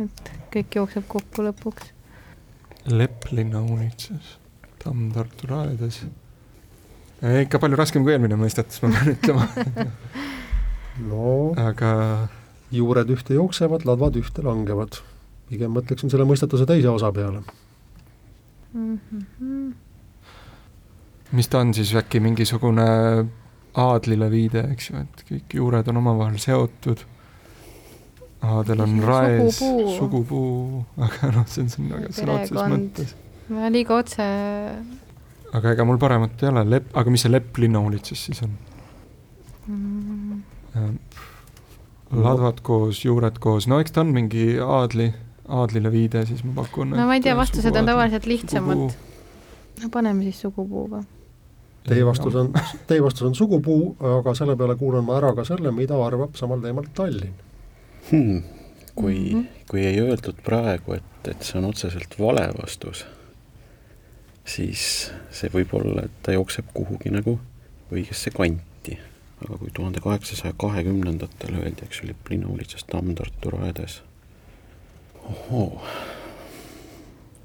[0.00, 1.92] et kõik jookseb kokku lõpuks.
[2.90, 4.36] Lepplinna unitses,
[4.82, 6.02] tamm Tartu raedes.
[7.22, 9.46] Ikka palju raskem kui eelmine mõistatus, ma pean ütlema
[11.08, 11.92] no aga
[12.72, 15.00] juured ühte jooksevad, ladvad ühte langevad.
[15.52, 17.42] pigem mõtleksin selle mõistatuse teise osa peale
[18.72, 18.98] mm.
[19.12, 19.72] -hmm.
[21.38, 22.88] mis ta on siis, äkki mingisugune
[23.72, 27.06] aadlile viide, eks ju, et kõik juured on omavahel seotud
[28.42, 29.60] Aadel on raes,
[29.96, 33.12] sugupuu, aga noh, see on siin väga sõna otseses mõttes.
[33.70, 34.24] liiga otse.
[35.52, 38.56] Aga ega mul paremat ei ole, lepp, aga mis see lepp linnahoolitses siis on
[39.66, 40.42] mm.?
[42.12, 45.08] ladvad koos, juured koos, no eks ta on mingi aadli,
[45.48, 46.92] aadlile viide, siis ma pakun.
[46.96, 48.82] no ma ei tea, vastused on tavaliselt lihtsamad.
[49.82, 51.02] no paneme siis sugupuuga.
[51.88, 52.52] Teie vastus on,
[52.86, 56.60] teie vastus on sugupuu, aga selle peale kuulan ma ära ka selle, mida arvab samal
[56.62, 57.32] teemal Tallinn
[58.10, 58.42] hmm,.
[58.94, 59.64] kui mm, -hmm.
[59.70, 63.06] kui ei öeldud praegu, et, et see on otseselt vale vastus,
[64.44, 67.38] siis see võib olla, et ta jookseb kuhugi nagu
[67.92, 68.98] õigesse kanti.
[69.42, 74.02] aga kui tuhande kaheksasaja kahekümnendatel öeldi, eks ju, Lipplinna ulises Tamm-Tartu raedes.
[75.22, 75.82] ohoo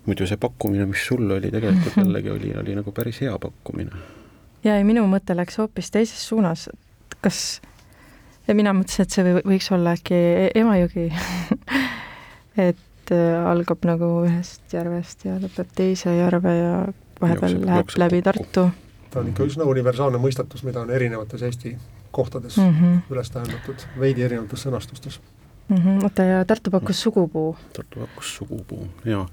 [0.08, 4.04] muidu see pakkumine, mis sul oli, tegelikult jällegi oli, oli nagu päris hea pakkumine.
[4.64, 6.70] ja, ja minu mõte läks hoopis teises suunas,
[7.22, 7.62] kas
[8.48, 11.10] ja mina mõtlesin, et see võiks olla äkki e-, Emajõgi
[12.68, 12.84] et
[13.16, 16.74] äh, algab nagu ühest järvest ja lõpeb teise järve ja
[17.22, 18.42] vahepeal jookseb, läheb jookseb läbi kokku.
[18.44, 18.66] Tartu.
[19.12, 21.78] ta on ikka üsna universaalne mõistatus, mida on erinevates Eesti
[22.12, 23.00] kohtades mm -hmm.
[23.14, 25.20] üles tähendatud, veidi erinevates sõnastustes
[25.70, 25.78] mm.
[25.78, 26.04] -hmm.
[26.04, 27.58] oota, ja Tartu pakkus sugupuu?
[27.74, 29.28] Tartu pakkus sugupuu, jaa.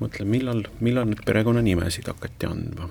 [0.00, 2.88] mõtlen, millal, millal nüüd perekonnanimesid hakati andma?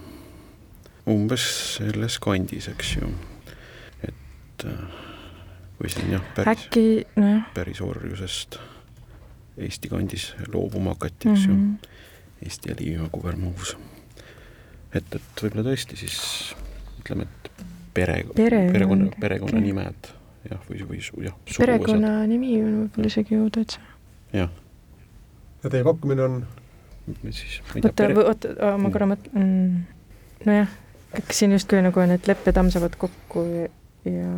[1.08, 3.08] umbes selles kandis, eks ju.
[4.08, 5.00] et äh,
[5.78, 7.48] kui siin jah, päris, äkki, nojah.
[7.54, 8.60] päris orjusest
[9.62, 11.72] Eesti kandis loobuma hakati, eks mm -hmm.
[11.82, 12.46] ju.
[12.46, 13.78] Eesti ja Liivimaa kuvermuus.
[14.96, 16.56] et, et võib-olla tõesti siis
[17.00, 20.12] ütleme, et pere, pere, perekonna, perekonnanimed
[20.50, 21.36] jah, või, või jah.
[21.58, 23.80] perekonnanimi on võib-olla isegi ju täitsa.
[24.34, 24.50] jah.
[25.64, 26.40] ja teie pakkumine on?
[27.30, 29.84] siis, oota, oota, ma korra mõtlen mm,,
[30.46, 30.74] nojah,
[31.20, 33.46] kas siin justkui nagu need leppetamm saavad kokku
[34.06, 34.34] ja,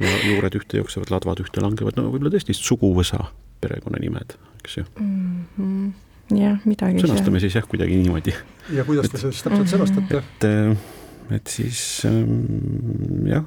[0.00, 3.30] ja juured ühte jooksevad, ladvad ühte langevad, no võib-olla tõesti suguvõsa
[3.64, 5.44] perekonnanimed, eks ju mm.
[5.58, 6.40] -hmm.
[6.40, 7.48] jah, midagi sõnastame see.
[7.48, 8.34] siis jah, kuidagi niimoodi.
[8.76, 9.72] ja kuidas te seda siis täpselt mm -hmm.
[9.76, 10.18] sõnastate?
[10.18, 13.44] et, äh, et siis ähm, jah,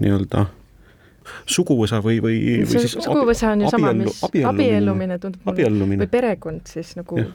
[0.00, 0.46] nii-öelda
[1.46, 6.66] suguvõsa või, või, või siis suguvõsa on ju sama, mis abiellumine tundub mulle, või perekond
[6.66, 7.28] siis nagu ja.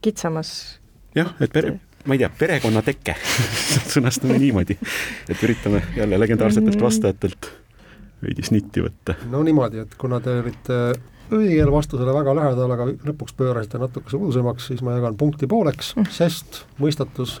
[0.00, 0.78] kitsamas
[1.16, 1.76] jah, et pere,
[2.08, 3.14] ma ei tea, perekonnateke
[3.92, 4.78] sõnastame niimoodi,
[5.28, 7.52] et üritame jälle legendaarsetelt vastajatelt
[8.24, 9.18] veidi snitti võtta.
[9.30, 10.80] no niimoodi, et kuna te olite
[11.28, 16.08] õigele vastusele väga lähedal, aga lõpuks pöörasite natukese udusemaks, siis ma jagan punkti pooleks, mm.
[16.14, 17.38] sest mõistatus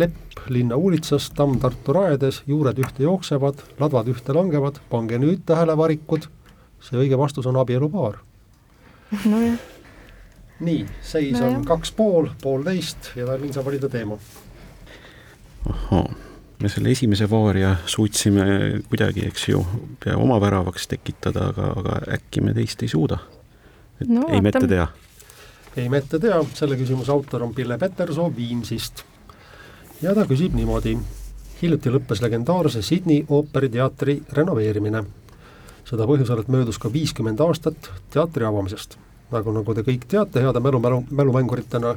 [0.00, 5.76] lepp linna uulitsas, tamm Tartu raedes, juured ühte jooksevad, ladvad ühte langevad, pange nüüd tähele,
[5.78, 6.30] varikud,
[6.80, 8.22] see õige vastus on abielupaar.
[9.24, 9.60] nojah.
[10.60, 14.18] Nii, seis no on kaks pool, poolteist ja Tallinn saab valida teema.
[15.68, 16.28] ahhaa
[16.62, 18.44] me selle esimese vaaria suutsime
[18.88, 19.62] kuidagi, eks ju,
[20.04, 23.18] pea oma väravaks tekitada, aga, aga äkki me teist ei suuda.
[24.00, 24.88] et no, ei mette tea.
[25.76, 29.04] ei mette tea, selle küsimuse autor on Pille Petersoo Viimsist.
[30.02, 30.98] ja ta küsib niimoodi.
[31.62, 35.04] hiljuti lõppes legendaarse Sydney ooperiteatri renoveerimine.
[35.84, 38.98] seda põhjusel, et möödus ka viiskümmend aastat teatri avamisest.
[39.32, 41.94] Nagu, nagu te kõik teate heade mälu, mälu, mälumänguritena,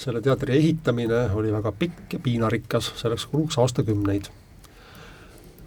[0.00, 4.30] selle teatri ehitamine oli väga pikk ja piinarikas, selleks kuluks aastakümneid.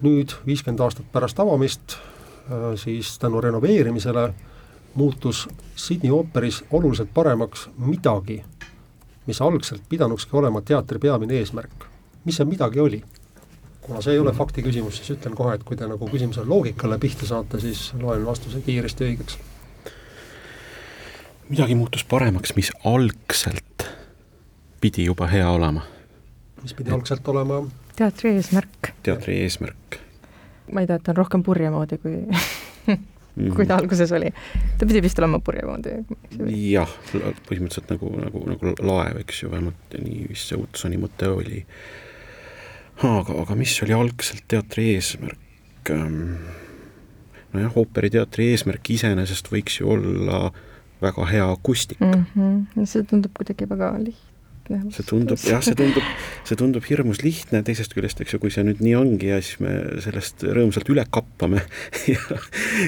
[0.03, 4.33] nüüd, viiskümmend aastat pärast avamist, äh, siis tänu renoveerimisele
[4.95, 8.43] muutus Sydney ooperis oluliselt paremaks midagi,
[9.25, 11.85] mis algselt pidanukski olema teatri peamine eesmärk.
[12.25, 13.03] mis see midagi oli?
[13.81, 16.97] kuna see ei ole fakti küsimus, siis ütlen kohe, et kui te nagu küsimuse loogikale
[16.99, 19.37] pihta saate, siis loen vastuse kiiresti õigeks.
[21.53, 23.85] Midagi muutus paremaks, mis algselt
[24.81, 25.85] pidi juba hea olema.
[26.63, 27.61] mis pidi algselt olema?
[27.95, 28.93] teatri eesmärk.
[29.05, 29.99] teatri eesmärk.
[30.73, 33.51] ma ei tea, et ta on rohkem purje moodi kui mm.
[33.55, 34.31] kui ta alguses oli.
[34.79, 35.93] ta pidi vist olema purje moodi.
[36.71, 41.63] jah, põhimõtteliselt nagu, nagu, nagu laev, eks ju, vähemalt nii vist see Utsoni mõte oli.
[42.97, 45.39] aga, aga mis oli algselt teatri eesmärk?
[47.53, 50.47] nojah, ooperiteatri eesmärk iseenesest võiks ju olla
[51.03, 52.25] väga hea akustika mm.
[52.35, 52.85] -hmm.
[52.85, 54.31] see tundub kuidagi väga lihtne
[54.69, 56.03] see tundub, jah, see tundub,
[56.47, 59.59] see tundub hirmus lihtne, teisest küljest, eks ju, kui see nüüd nii ongi ja siis
[59.63, 61.63] me sellest rõõmsalt üle kappame
[62.13, 62.39] ja,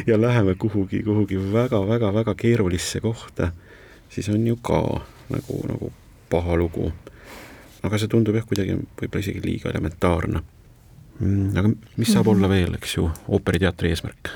[0.07, 3.51] ja läheme kuhugi, kuhugi väga-väga-väga keerulisse kohta,
[4.09, 4.79] siis on ju ka
[5.33, 5.91] nagu, nagu
[6.31, 6.93] paha lugu.
[7.83, 10.41] aga see tundub jah, kuidagi võib-olla isegi liiga elementaarne.
[11.19, 12.35] Mm, aga mis saab mm -hmm.
[12.35, 14.31] olla veel, eks ju, ooperiteatri eesmärk?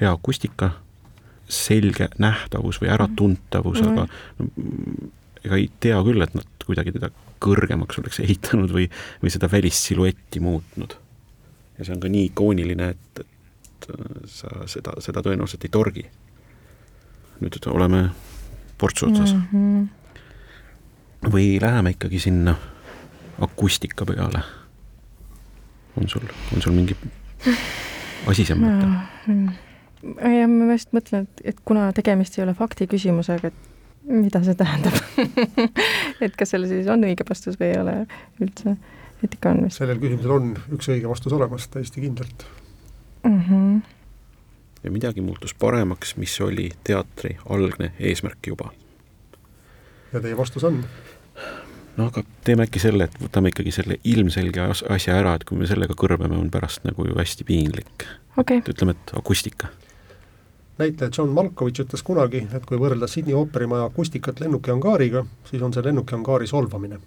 [0.00, 0.70] hea akustika,
[1.48, 3.92] selge nähtavus või äratuntavus mm, -hmm.
[3.92, 4.06] aga
[4.38, 5.10] no,
[5.44, 7.10] ega ei tea küll, et nad kuidagi teda
[7.44, 8.88] kõrgemaks oleks ehitanud või,
[9.22, 10.96] või seda välist siluetti muutnud.
[11.78, 13.88] ja see on ka nii ikooniline, et, et
[14.30, 16.06] sa seda, seda tõenäoliselt ei torgi.
[17.40, 18.08] nüüd oleme
[18.78, 19.42] portsu otsas mm.
[19.52, 19.88] -hmm.
[21.32, 22.56] või läheme ikkagi sinna
[23.40, 24.42] akustika peale?
[25.96, 26.96] on sul, on sul mingi
[28.26, 29.73] asi seal mõte?
[30.04, 33.72] Jah, ma just mõtlen, et, et kuna tegemist ei ole fakti küsimusega, et
[34.04, 34.96] mida see tähendab
[36.24, 37.96] et kas sellel siis on õige vastus või ei ole
[38.42, 38.76] üldse,
[39.24, 39.80] et ikka on vist.
[39.80, 42.46] sellel küsimusel on üks õige vastus olemas täiesti kindlalt
[43.24, 43.40] mm.
[43.48, 43.80] -hmm.
[44.84, 48.72] ja midagi muutus paremaks, mis oli teatri algne eesmärk juba.
[50.12, 50.82] ja teie vastus on?
[51.96, 55.66] no aga teeme äkki selle, et võtame ikkagi selle ilmselge asja ära, et kui me
[55.70, 58.60] sellega kõrbeme, on pärast nagu ju hästi piinlik okay..
[58.68, 59.72] ütleme, et akustika
[60.78, 65.84] näitleja John Malkovich ütles kunagi, et kui võrrelda Sydney ooperimaja akustikat lennukiangaariga, siis on see
[65.84, 66.98] lennukiangaari solvamine.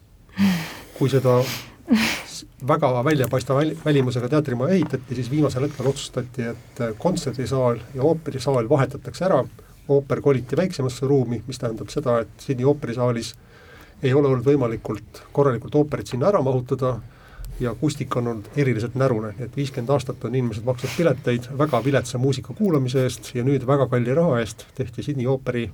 [0.98, 1.44] kui seda
[2.68, 9.26] väga väljapaistva väl-, välimusega teatrimaja ehitati, siis viimasel hetkel otsustati, et kontserdisaal ja ooperisaal vahetatakse
[9.26, 9.44] ära,
[9.88, 13.36] ooper koliti väiksemasse ruumi, mis tähendab seda, et Sydney ooperisaalis
[14.04, 16.98] ei ole olnud võimalikult korralikult ooperit sinna ära mahutada,
[17.60, 22.18] ja akustika on olnud eriliselt närune, et viiskümmend aastat on inimesed maksnud pileteid väga viletsa
[22.18, 25.70] muusika kuulamise eest ja nüüd väga kalli raha eest tehti Sydney ooperi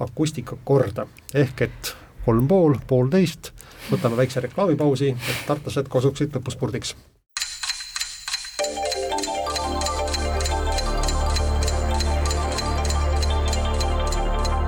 [0.00, 1.06] akustika korda.
[1.34, 3.52] ehk et kolm pool, poolteist,
[3.90, 6.96] võtame väikse reklaamipausi, et tartlased kosuksid lõpuspurdiks.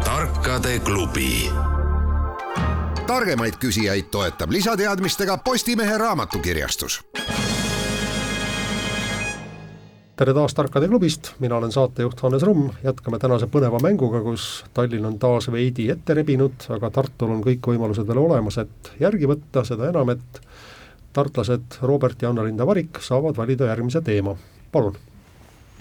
[0.04, 1.50] tarkade klubi
[3.10, 7.00] targemaid küsijaid toetab lisateadmistega Postimehe raamatukirjastus.
[10.16, 15.06] tere taas Tarkade klubist, mina olen saatejuht Hannes Rumm, jätkame tänase põneva mänguga, kus Tallinn
[15.10, 19.64] on taas veidi ette rebinud, aga Tartul on kõik võimalused veel olemas, et järgi võtta,
[19.66, 20.42] seda enam, et
[21.12, 24.36] tartlased Robert ja Anna-Linda Varik saavad valida järgmise teema,
[24.72, 24.94] palun.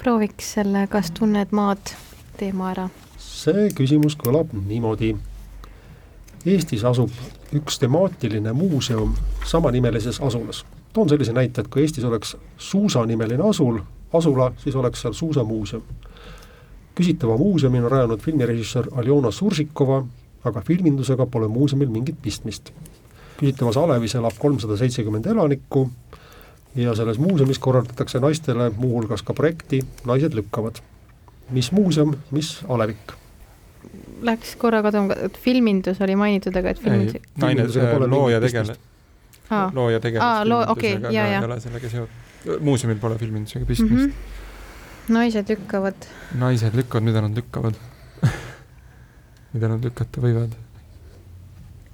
[0.01, 1.93] prooviks selle Kas tunned maad
[2.41, 2.89] teema ära.
[3.17, 5.17] see küsimus kõlab niimoodi
[6.45, 7.11] Eestis asub
[7.53, 10.65] üks temaatiline muuseum samanimelises asulas.
[10.93, 13.79] toon sellise näite, et kui Eestis oleks suusanimeline asul,
[14.13, 15.83] asula, siis oleks seal suusamuuseum.
[16.95, 20.05] küsitava muuseumi on rajanud filmirežissöör Aljona Sursikova,
[20.43, 22.71] aga filmindusega pole muuseumil mingit pistmist.
[23.37, 25.89] küsitavas alevis elab kolmsada seitsekümmend elanikku
[26.75, 30.75] ja selles muuseumis korraldatakse naistele muuhulgas ka projekti Naised lükkavad.
[31.49, 33.19] mis muuseum, mis alevik
[34.25, 37.21] läks korra kaduma, et filmindus oli mainitud, aga et filmindus.
[37.41, 37.65] naine,
[38.07, 38.77] looja tegele-,
[39.73, 41.39] looja tegelasest loo, okay, ja, ja.
[41.39, 44.11] ei ole sellega seotud, muuseumil pole filmindusega pistmist mm.
[44.11, 45.13] -hmm.
[45.13, 46.07] naised lükkavad.
[46.37, 47.73] naised lükkavad, mida nad lükkavad
[49.53, 50.55] mida nad lükata võivad?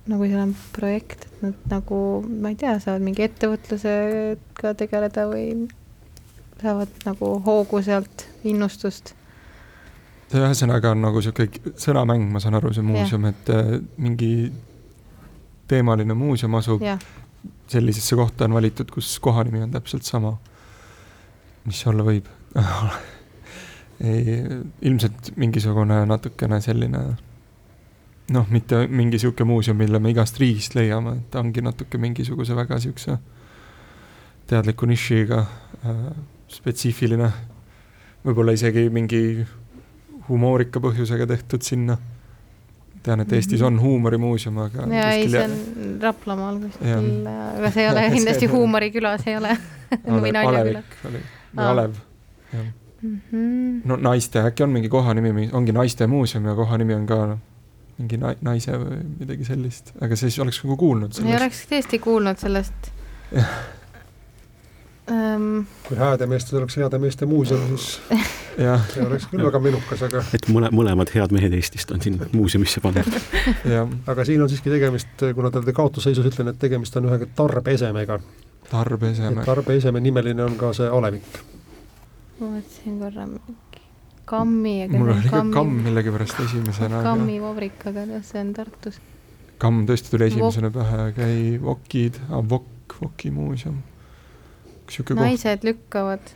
[0.05, 1.99] no kui seal on projekt, et nad nagu,
[2.41, 5.67] ma ei tea, saavad mingi ettevõtlusega tegeleda või
[6.61, 9.15] saavad nagu hoogu sealt, innustust
[10.31, 14.31] see ühesõnaga on nagu niisugune sõnamäng, ma saan aru, see muuseum, et äh, mingi
[15.69, 16.97] teemaline muuseum asub ja.
[17.71, 20.37] sellisesse kohta on valitud, kus kohanimi on täpselt sama.
[21.65, 22.27] mis see olla võib
[24.05, 24.41] ei,
[24.85, 27.01] ilmselt mingisugune natukene selline
[28.33, 32.57] noh, mitte mingi niisugune muuseum, mille me igast riigist leiame, et ta ongi natuke mingisuguse
[32.57, 33.17] väga niisuguse
[34.49, 36.01] teadliku nišiga äh,
[36.53, 37.31] spetsiifiline,
[38.25, 39.21] võib-olla isegi mingi
[40.29, 41.97] humoorika põhjusega tehtud sinna.
[43.05, 45.51] tean, et Eestis on huumorimuuseum, aga ja ei, see on
[46.01, 49.57] Raplamaal kuskil, aga see ei ole kindlasti huumorikülas ei ole
[50.23, 50.95] või naljakülas.
[51.09, 51.21] oli,
[51.55, 51.99] või Alev,
[52.53, 52.71] jah.
[53.03, 53.81] -hmm.
[53.85, 57.43] no naiste, äkki on mingi kohanimi, ongi naiste muuseum ja kohanimi on ka noh,
[57.99, 61.31] mingi na-, naise või midagi sellist, aga siis oleks nagu kuulnud sellest.
[61.31, 62.91] ei oleks tõesti kuulnud sellest
[65.11, 65.65] um....
[65.87, 67.99] kui hääde meestel oleks heade meeste muuseum, siis
[68.55, 70.23] see oleks küll väga menukas, aga.
[70.35, 73.17] et mõle, mõlemad head mehed Eestist on siin muuseumisse pandud
[74.11, 78.19] aga siin on siiski tegemist, kuna te olete kaotusseisus, ütlen, et tegemist on ühe tarbeesemega.
[78.71, 79.45] tarbeeseme.
[79.45, 81.41] tarbeeseme nimeline on ka see alevik.
[82.39, 83.81] ma mõtlesin korra mingi
[84.25, 84.77] kammi.
[84.89, 87.03] mul oli ka kamm millegipärast esimesena.
[87.03, 89.01] kammi vabrik, aga jah, see on Tartus.
[89.61, 93.83] kamm tõesti tuli esimesena pähe, aga ei, vokid, vokk, voki muuseum.
[95.15, 95.69] naised koht.
[95.69, 96.35] lükkavad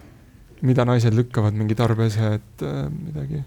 [0.66, 3.44] mida naised lükkavad, mingi tarbeese, et äh, midagi.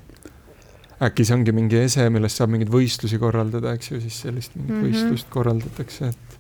[1.02, 4.70] äkki see ongi mingi ese, millest saab mingeid võistlusi korraldada, eks ju, siis sellist mingit
[4.70, 4.92] mm -hmm.
[4.92, 6.38] võistlust korraldatakse, et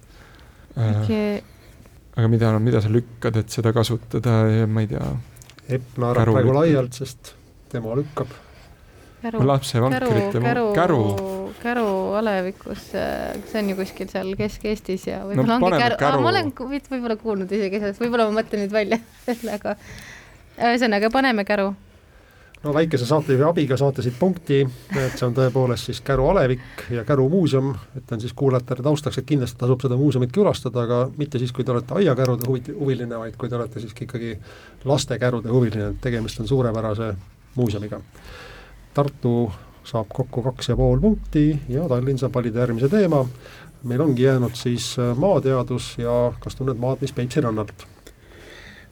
[0.78, 1.02] äh,.
[1.02, 1.42] Okay.
[2.16, 5.10] aga mida, mida sa lükkad, et seda kasutada ja ma ei tea.
[5.68, 7.34] Epp naerab praegu laialt, sest
[7.72, 8.28] tema lükkab.
[9.22, 11.02] käru, lapsevankrite käru, käru,
[11.62, 16.24] käru alevikus, see on ju kuskil seal Kesk-Eestis ja võib-olla no, ongi käru, käru.
[16.24, 19.76] ma olen võib-olla kuulnud isegi sellest, võib-olla ma mõtlen nüüd välja selle, aga
[20.58, 21.72] ühesõnaga, paneme käru.
[22.62, 24.60] no väikese saatejuhi abiga saate siit punkti,
[24.94, 29.26] et see on tõepoolest siis Käru alevik ja Käru muuseum, ütlen siis kuulajatele taustaks, et
[29.26, 33.36] kindlasti tasub seda muuseumit külastada, aga mitte siis, kui te olete aiakärude huvi, huviline, vaid
[33.36, 34.36] kui te olete siiski ikkagi
[34.84, 37.14] lastekärude huviline, et tegemist on suurepärase
[37.56, 38.00] muuseumiga.
[38.94, 39.50] Tartu
[39.84, 43.26] saab kokku kaks ja pool punkti ja Tallinn saab valida järgmise teema.
[43.82, 47.86] meil ongi jäänud siis maateadus ja kas tunned maad, mis Peipsi rannalt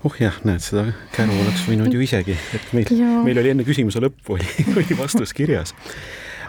[0.05, 2.93] oh jah, näed, seda käru oleks võinud ju isegi, et meil,
[3.27, 4.49] meil oli enne küsimuse lõppu oli,
[4.79, 5.75] oli vastus kirjas.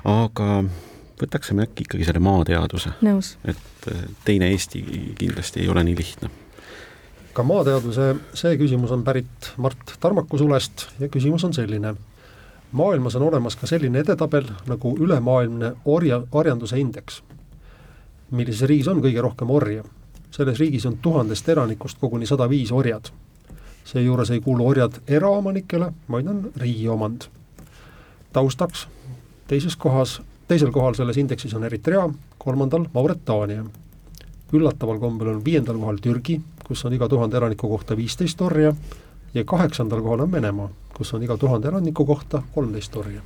[0.08, 0.62] aga
[1.22, 2.96] võtaksime äkki ikkagi selle maateaduse.
[3.46, 4.84] et äh, teine Eesti
[5.20, 6.30] kindlasti ei ole nii lihtne.
[7.34, 11.96] ka maateaduse see küsimus on pärit Mart Tarmaku sulest ja küsimus on selline.
[12.72, 17.24] maailmas on olemas ka selline edetabel nagu ülemaailmne orja, orjanduse indeks.
[18.32, 19.84] millises riigis on kõige rohkem orja?
[20.32, 23.12] selles riigis on tuhandest elanikust koguni sada viis orjad
[23.86, 27.22] seejuures ei kuulu orjad eraomanikele, vaid on riigi omand.
[28.34, 28.88] taustaks,
[29.48, 33.66] teises kohas, teisel kohal selles indeksis on Eritrea, kolmandal Mauretaania.
[34.54, 38.74] üllataval kombel on viiendal kohal Türgi, kus on iga tuhande elaniku kohta viisteist orja,
[39.34, 43.22] ja kaheksandal kohal on Venemaa, kus on iga tuhande elaniku kohta kolmteist orja.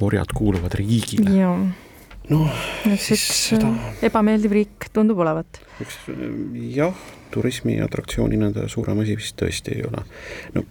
[0.00, 1.30] orjad kuuluvad riigile.
[2.30, 2.62] Noh,
[3.00, 3.70] siis seda...
[3.72, 5.60] Äh, ebameeldiv riik tundub olevat.
[5.82, 5.98] eks
[6.74, 6.94] jah,
[7.34, 10.04] turismiatraktsioonina ta suurem asi vist tõesti ei ole.
[10.54, 10.66] no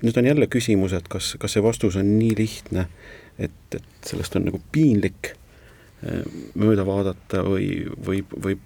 [0.00, 2.86] nüüd on jälle küsimus, et kas, kas see vastus on nii lihtne,
[3.38, 6.24] et, et sellest on nagu piinlik äh,
[6.58, 7.72] mööda vaadata või,
[8.06, 8.58] või, või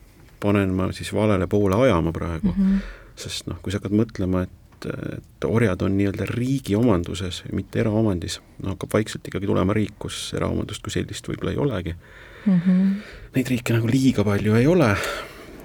[0.45, 3.01] panen ma siis valele poole ajama praegu mm, -hmm.
[3.16, 8.41] sest noh, kui sa hakkad mõtlema, et et orjad on nii-öelda riigi omanduses, mitte eraomandis,
[8.62, 12.61] no hakkab vaikselt ikkagi tulema riik, kus eraomandust kui sellist võib-olla ei olegi mm.
[12.61, 12.91] -hmm.
[13.35, 14.91] Neid riike nagu liiga palju ei ole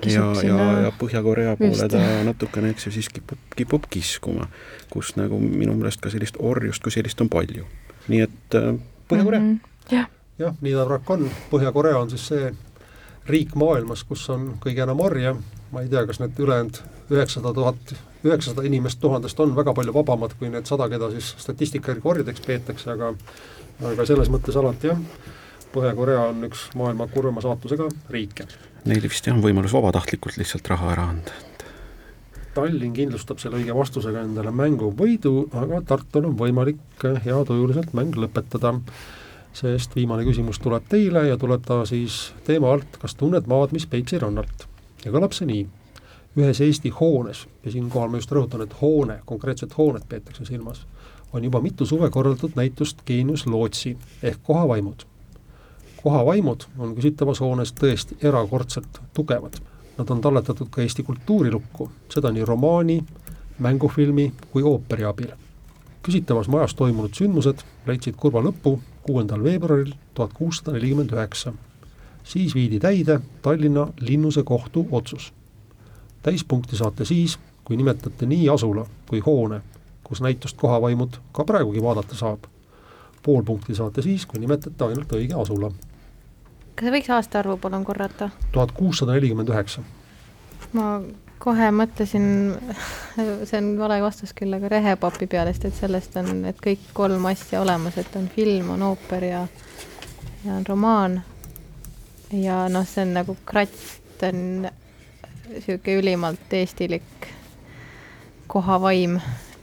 [0.06, 4.48] ja, ja, ja Põhja-Korea poole ta natukene, eks ju, siis kipub, kipub kiskuma,
[4.90, 7.66] kus nagu minu meelest ka sellist orjust kui sellist on palju.
[8.08, 8.74] nii et äh,
[9.12, 9.56] Põhja-Korea mm.
[9.56, 9.96] -hmm.
[9.96, 10.10] jah,
[10.40, 12.54] jah, nii ta praegu on, Põhja-Korea on siis see
[13.30, 15.36] riik maailmas, kus on kõige enam orja,
[15.72, 16.82] ma ei tea, kas need ülejäänud
[17.14, 17.94] üheksasada tuhat,
[18.26, 22.46] üheksasada inimest tuhandest on väga palju vabamad kui need sada, keda siis statistika järgi orjadeks
[22.46, 23.14] peetakse, aga
[23.94, 25.04] aga selles mõttes alati jah,
[25.70, 28.48] Põhja-Korea on üks maailma kurvema saatusega riike.
[28.90, 31.66] Neil vist jah, on võimalus vabatahtlikult lihtsalt raha ära anda, et
[32.56, 38.74] Tallinn kindlustab selle õige vastusega endale mänguvõidu, aga Tartul on võimalik heatujuliselt mäng lõpetada
[39.56, 43.88] sest viimane küsimus tuleb teile ja tuleb ta siis teema alt, kas tunned maad, mis
[43.90, 44.68] Peipsi rannalt?
[45.06, 45.66] ja kõlab see nii,
[46.40, 50.86] ühes Eesti hoones, ja siinkohal ma just rõhutan, et hoone, konkreetset hoonet peetakse silmas,
[51.34, 55.06] on juba mitu suve korraldatud näitust Geenius Lootsi ehk kohavaimud.
[56.04, 59.60] kohavaimud on küsitavas hoones tõesti erakordselt tugevad.
[59.98, 63.04] Nad on talletatud ka Eesti kultuurilukku, seda nii romaani,
[63.60, 65.32] mängufilmi kui ooperi abil.
[66.04, 71.54] küsitavas majas toimunud sündmused leidsid kurva lõpu kuuendal veebruaril tuhat kuussada nelikümmend üheksa.
[72.24, 75.34] siis viidi täide Tallinna Linnuse kohtu otsus.
[76.24, 79.62] Täispunkti saate siis, kui nimetate nii asula kui hoone,
[80.04, 82.40] kus näitust kohavaimud ka praegugi vaadata saab.
[83.24, 85.72] pool punkti saate siis, kui nimetate ainult õige asula.
[86.76, 88.30] kas sa võiks aastaarvu palun korrata?
[88.52, 89.84] tuhat kuussada nelikümmend üheksa.
[90.74, 91.02] ma
[91.40, 92.26] kohe mõtlesin,
[93.48, 97.26] see on vale vastus küll, aga rehepapi peale, sest et sellest on, et kõik kolm
[97.32, 99.46] asja olemas, et on film, on ooper ja,
[100.46, 101.22] ja on romaan.
[102.32, 104.68] ja noh, see on nagu kratt on
[105.50, 107.30] niisugune ülimalt eestilik
[108.50, 109.20] kohavaim,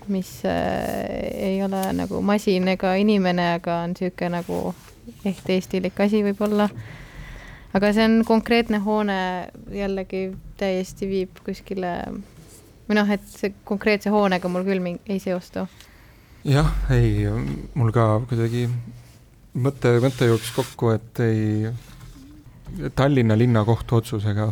[0.09, 4.61] mis äh, ei ole nagu masin ega inimene, aga on niisugune nagu
[5.27, 6.69] ehk eestilik asi võib-olla
[7.77, 9.19] aga see on konkreetne hoone
[9.75, 10.31] jällegi
[10.61, 11.93] täiesti viib kuskile
[12.87, 15.67] või noh, et see konkreetse hoonega mul küll ei seostu.
[16.47, 17.27] jah, ei,
[17.75, 18.67] mul ka kuidagi
[19.55, 21.75] mõte, mõte jooksis kokku, et ei,
[22.99, 24.51] Tallinna linnakohtu otsusega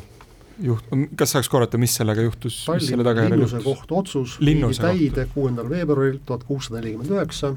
[0.63, 2.65] juht-, kas saaks korrata, mis sellega juhtus?
[2.67, 7.55] Tallinna linnuse kohtu otsus viidi täide kuuendal veebruaril tuhat kuussada nelikümmend üheksa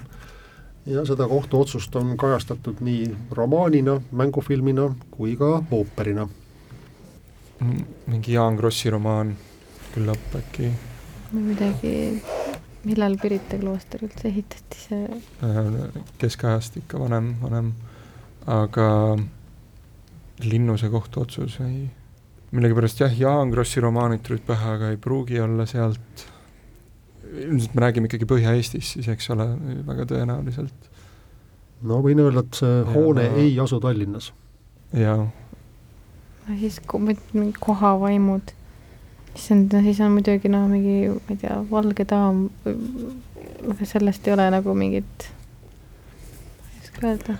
[0.87, 6.27] ja seda kohtuotsust on kajastatud nii romaanina, mängufilmina kui ka ooperina.
[8.07, 9.35] mingi Jaan Krossi romaan
[9.93, 10.71] küllap äkki?
[11.31, 12.21] midagi,
[12.85, 15.21] millal Pirita klooster üldse ehitati, see?
[15.43, 17.73] Äh, keskajast ikka vanem, vanem,
[18.47, 19.17] aga
[20.43, 21.89] Linnuse kohtuotsus ei,
[22.51, 26.27] millegipärast jah, Jaan Krossi romaanid tulid pähe, aga ei pruugi olla sealt
[27.33, 29.47] ilmselt me räägime ikkagi Põhja-Eestis siis, eks ole,
[29.87, 30.87] väga tõenäoliselt.
[31.87, 33.33] no võin öelda, et see hoone ja...
[33.43, 34.31] ei asu Tallinnas.
[34.95, 35.27] jaa.
[36.47, 36.79] no siis
[37.33, 38.53] mingi kohavaimud,
[39.35, 42.47] issand, no siis on muidugi noh, mingi, ma ei tea, Valge daam,
[43.83, 47.39] sellest ei ole nagu mingit, ma ei oska öelda.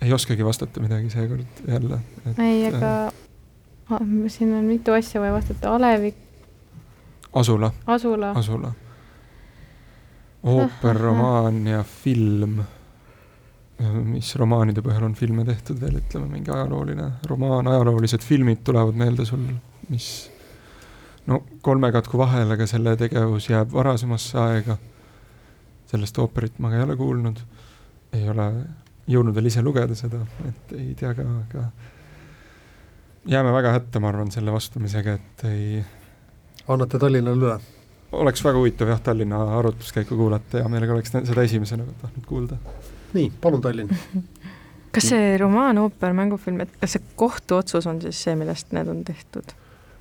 [0.00, 2.00] ei oskagi vastata midagi seekord jälle.
[2.38, 3.26] ei, aga äh,
[4.28, 6.16] siin on mitu asja vaja vastata, alevik
[7.32, 7.72] Asula.
[7.86, 8.30] Asula.
[8.30, 8.72] Asula.
[10.42, 12.62] ooper, romaan ja film.
[14.04, 19.24] mis romaanide põhjal on filme tehtud veel, ütleme mingi ajalooline romaan, ajaloolised filmid tulevad meelde
[19.24, 19.46] sul,
[19.88, 20.08] mis
[21.26, 24.76] no kolme katku vahel, aga selle tegevus jääb varasemasse aega.
[25.88, 27.40] sellest ooperit ma ka ei ole kuulnud,
[28.12, 28.50] ei ole
[29.08, 31.64] jõudnud veel ise lugeda seda, et ei tea ka, aga
[33.26, 35.84] jääme väga hätta, ma arvan, selle vastamisega, et ei
[36.68, 37.58] annate Tallinnale üle?
[38.12, 42.56] oleks väga huvitav jah, Tallinna arutluskäiku kuulata, hea meelega oleks seda esimesena tahtnud kuulda.
[43.12, 43.92] nii, palun Tallinn
[44.94, 49.04] kas see romaan, ooper, mängufilm, et kas see kohtuotsus on siis see, millest need on
[49.06, 49.54] tehtud?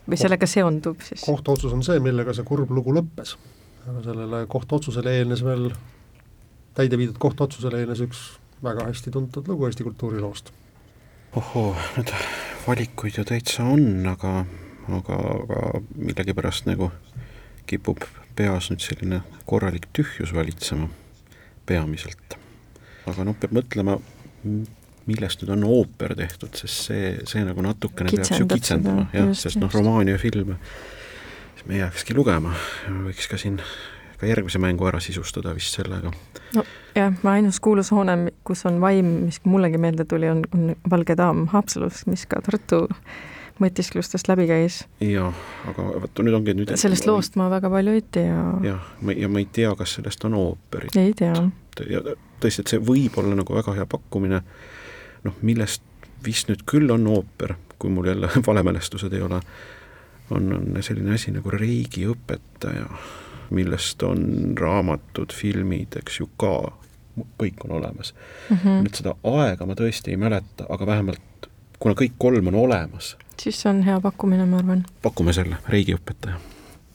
[0.10, 1.22] või sellega seondub siis?
[1.26, 3.36] kohtuotsus on see, millega see kurb lugu lõppes.
[3.86, 5.70] aga sellele kohtuotsusele eelnes veel,
[6.78, 8.24] täide viidud kohtuotsusele eelnes üks
[8.64, 10.54] väga hästi tuntud lugu Eesti kultuuriloost.
[11.38, 12.16] ohoo, need
[12.70, 14.44] valikuid ju täitsa on, aga
[14.98, 16.90] aga, aga millegipärast nagu
[17.70, 18.04] kipub
[18.38, 20.90] peas nüüd selline korralik tühjus valitsema
[21.70, 22.38] peamiselt.
[23.10, 23.98] aga noh, peab mõtlema,
[25.10, 29.60] millest nüüd on ooper tehtud, sest see, see nagu natukene peaks ju kitsendama, jah, sest
[29.62, 30.60] noh, romaani ja filme,
[31.56, 32.54] siis me ei jääkski lugema,
[33.08, 33.58] võiks ka siin
[34.20, 36.12] ka järgmise mängu ära sisustada vist sellega.
[36.56, 36.64] no
[36.96, 41.48] jah, ainus kuulus hoone, kus on vaim, mis mullegi meelde tuli, on, on Valge daam
[41.54, 42.86] Haapsalus, mis ka Tartu
[43.60, 44.82] mõtisklustest läbi käis.
[45.04, 45.36] jah,
[45.70, 48.42] aga vot nüüd ongi nüüd sellest ma, loost ma väga palju ei tea.
[48.66, 50.96] jah, ma, ja ma ei tea, kas sellest on ooperit.
[51.00, 51.36] ei tea.
[51.90, 52.04] ja
[52.40, 54.42] tõesti, et see võib olla nagu väga hea pakkumine,
[55.28, 55.84] noh, millest
[56.26, 59.42] vist nüüd küll on ooper, kui mul jälle valemälestused ei ole,
[60.36, 62.88] on, on selline asi nagu reigiõpetaja,
[63.52, 66.54] millest on raamatud, filmid, eks ju ka,
[67.42, 68.58] kõik on olemas mm.
[68.58, 68.84] -hmm.
[68.86, 73.62] nüüd seda aega ma tõesti ei mäleta, aga vähemalt kuna kõik kolm on olemas, siis
[73.62, 74.86] see on hea pakkumine, ma arvan.
[75.02, 76.40] pakume selle, reigiõpetaja.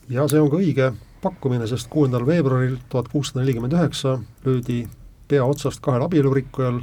[0.09, 4.87] ja see on ka õige pakkumine, sest kuuendal veebruaril tuhat kuussada nelikümmend üheksa löödi
[5.27, 6.81] pea otsast kahel abielurikkujal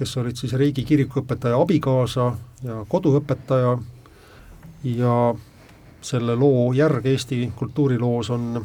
[0.00, 2.30] kes olid siis Riigi kirikuõpetaja abikaasa
[2.64, 3.74] ja koduõpetaja
[4.96, 5.16] ja
[6.00, 8.62] selle loo järg Eesti kultuuriloos on,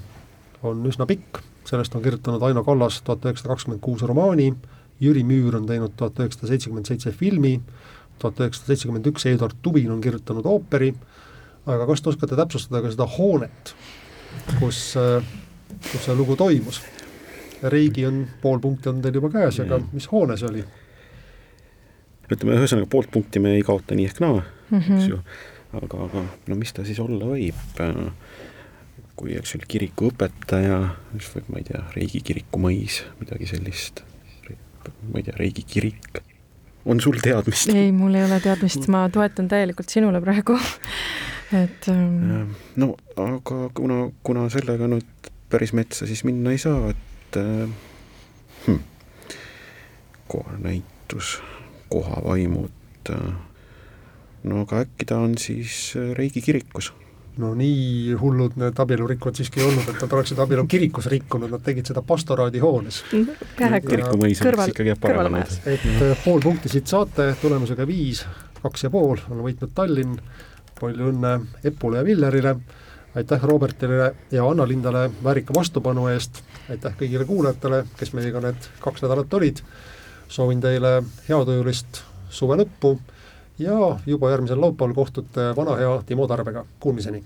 [0.65, 4.51] on üsna pikk, sellest on kirjutanud Aino Kallas tuhat üheksasada kakskümmend kuus romaani,
[5.01, 7.59] Jüri Müür on teinud tuhat üheksasada seitsekümmend seitse filmi,
[8.19, 10.93] tuhat üheksasada seitsekümmend üks Eduard Tubin on kirjutanud ooperi,
[11.65, 13.75] aga kas te oskate täpsustada ka seda hoonet,
[14.59, 14.81] kus,
[15.91, 16.81] kus see lugu toimus?
[17.65, 20.65] Reigi on, pool punkti on teil juba käes, aga mis hoone see oli?
[22.31, 24.97] ütleme, ühesõnaga poolt punkti me ei kaota nii ehk naa mm, -hmm.
[24.97, 25.19] eks ju,
[25.77, 27.59] aga, aga no mis ta siis olla võib,
[29.15, 30.79] kui eks ju kirikuõpetaja,
[31.13, 34.03] mis võib, ma ei tea, Reigi kiriku mõis, midagi sellist,
[35.11, 36.21] ma ei tea, Reigi kirik,
[36.85, 37.71] on sul teadmist?
[37.73, 40.57] ei, mul ei ole teadmist, ma toetan täielikult sinule praegu
[41.63, 42.55] et ähm...
[42.75, 47.69] no aga kuna, kuna sellega nüüd päris metsa siis minna ei saa, et äh,
[48.65, 48.81] hm,
[50.27, 51.37] kohanäitus
[51.89, 53.13] kohavaimud.
[54.43, 56.91] no aga äkki ta on siis Reigi kirikus?
[57.41, 61.63] No nii hullud need abielurikkujad siiski ei olnud, et nad oleksid abielu kirikus rikkunud, nad
[61.65, 63.01] tegid seda pastoraadihoones.
[65.65, 68.25] et äh, pool punkti siit saate, tulemusega viis,
[68.61, 70.19] kaks ja pool on võitnud Tallinn,
[70.79, 72.55] palju õnne Epule ja Villerile,
[73.15, 79.33] aitäh Robertile ja Anna-Lindale väärika vastupanu eest, aitäh kõigile kuulajatele, kes meiega need kaks nädalat
[79.33, 79.61] olid.
[80.27, 80.97] Soovin teile
[81.29, 82.01] heatujulist
[82.33, 82.95] suve lõppu
[83.59, 87.23] ja juba järgmisel laupäeval kohtute vana hea Timo Tarbega, kuulmiseni!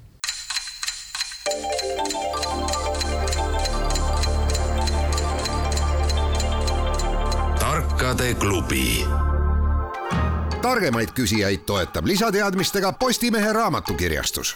[7.99, 9.05] tarkade klubi.
[10.61, 14.55] Targemaid küsijaid toetab lisateadmistega Postimehe raamatukirjastus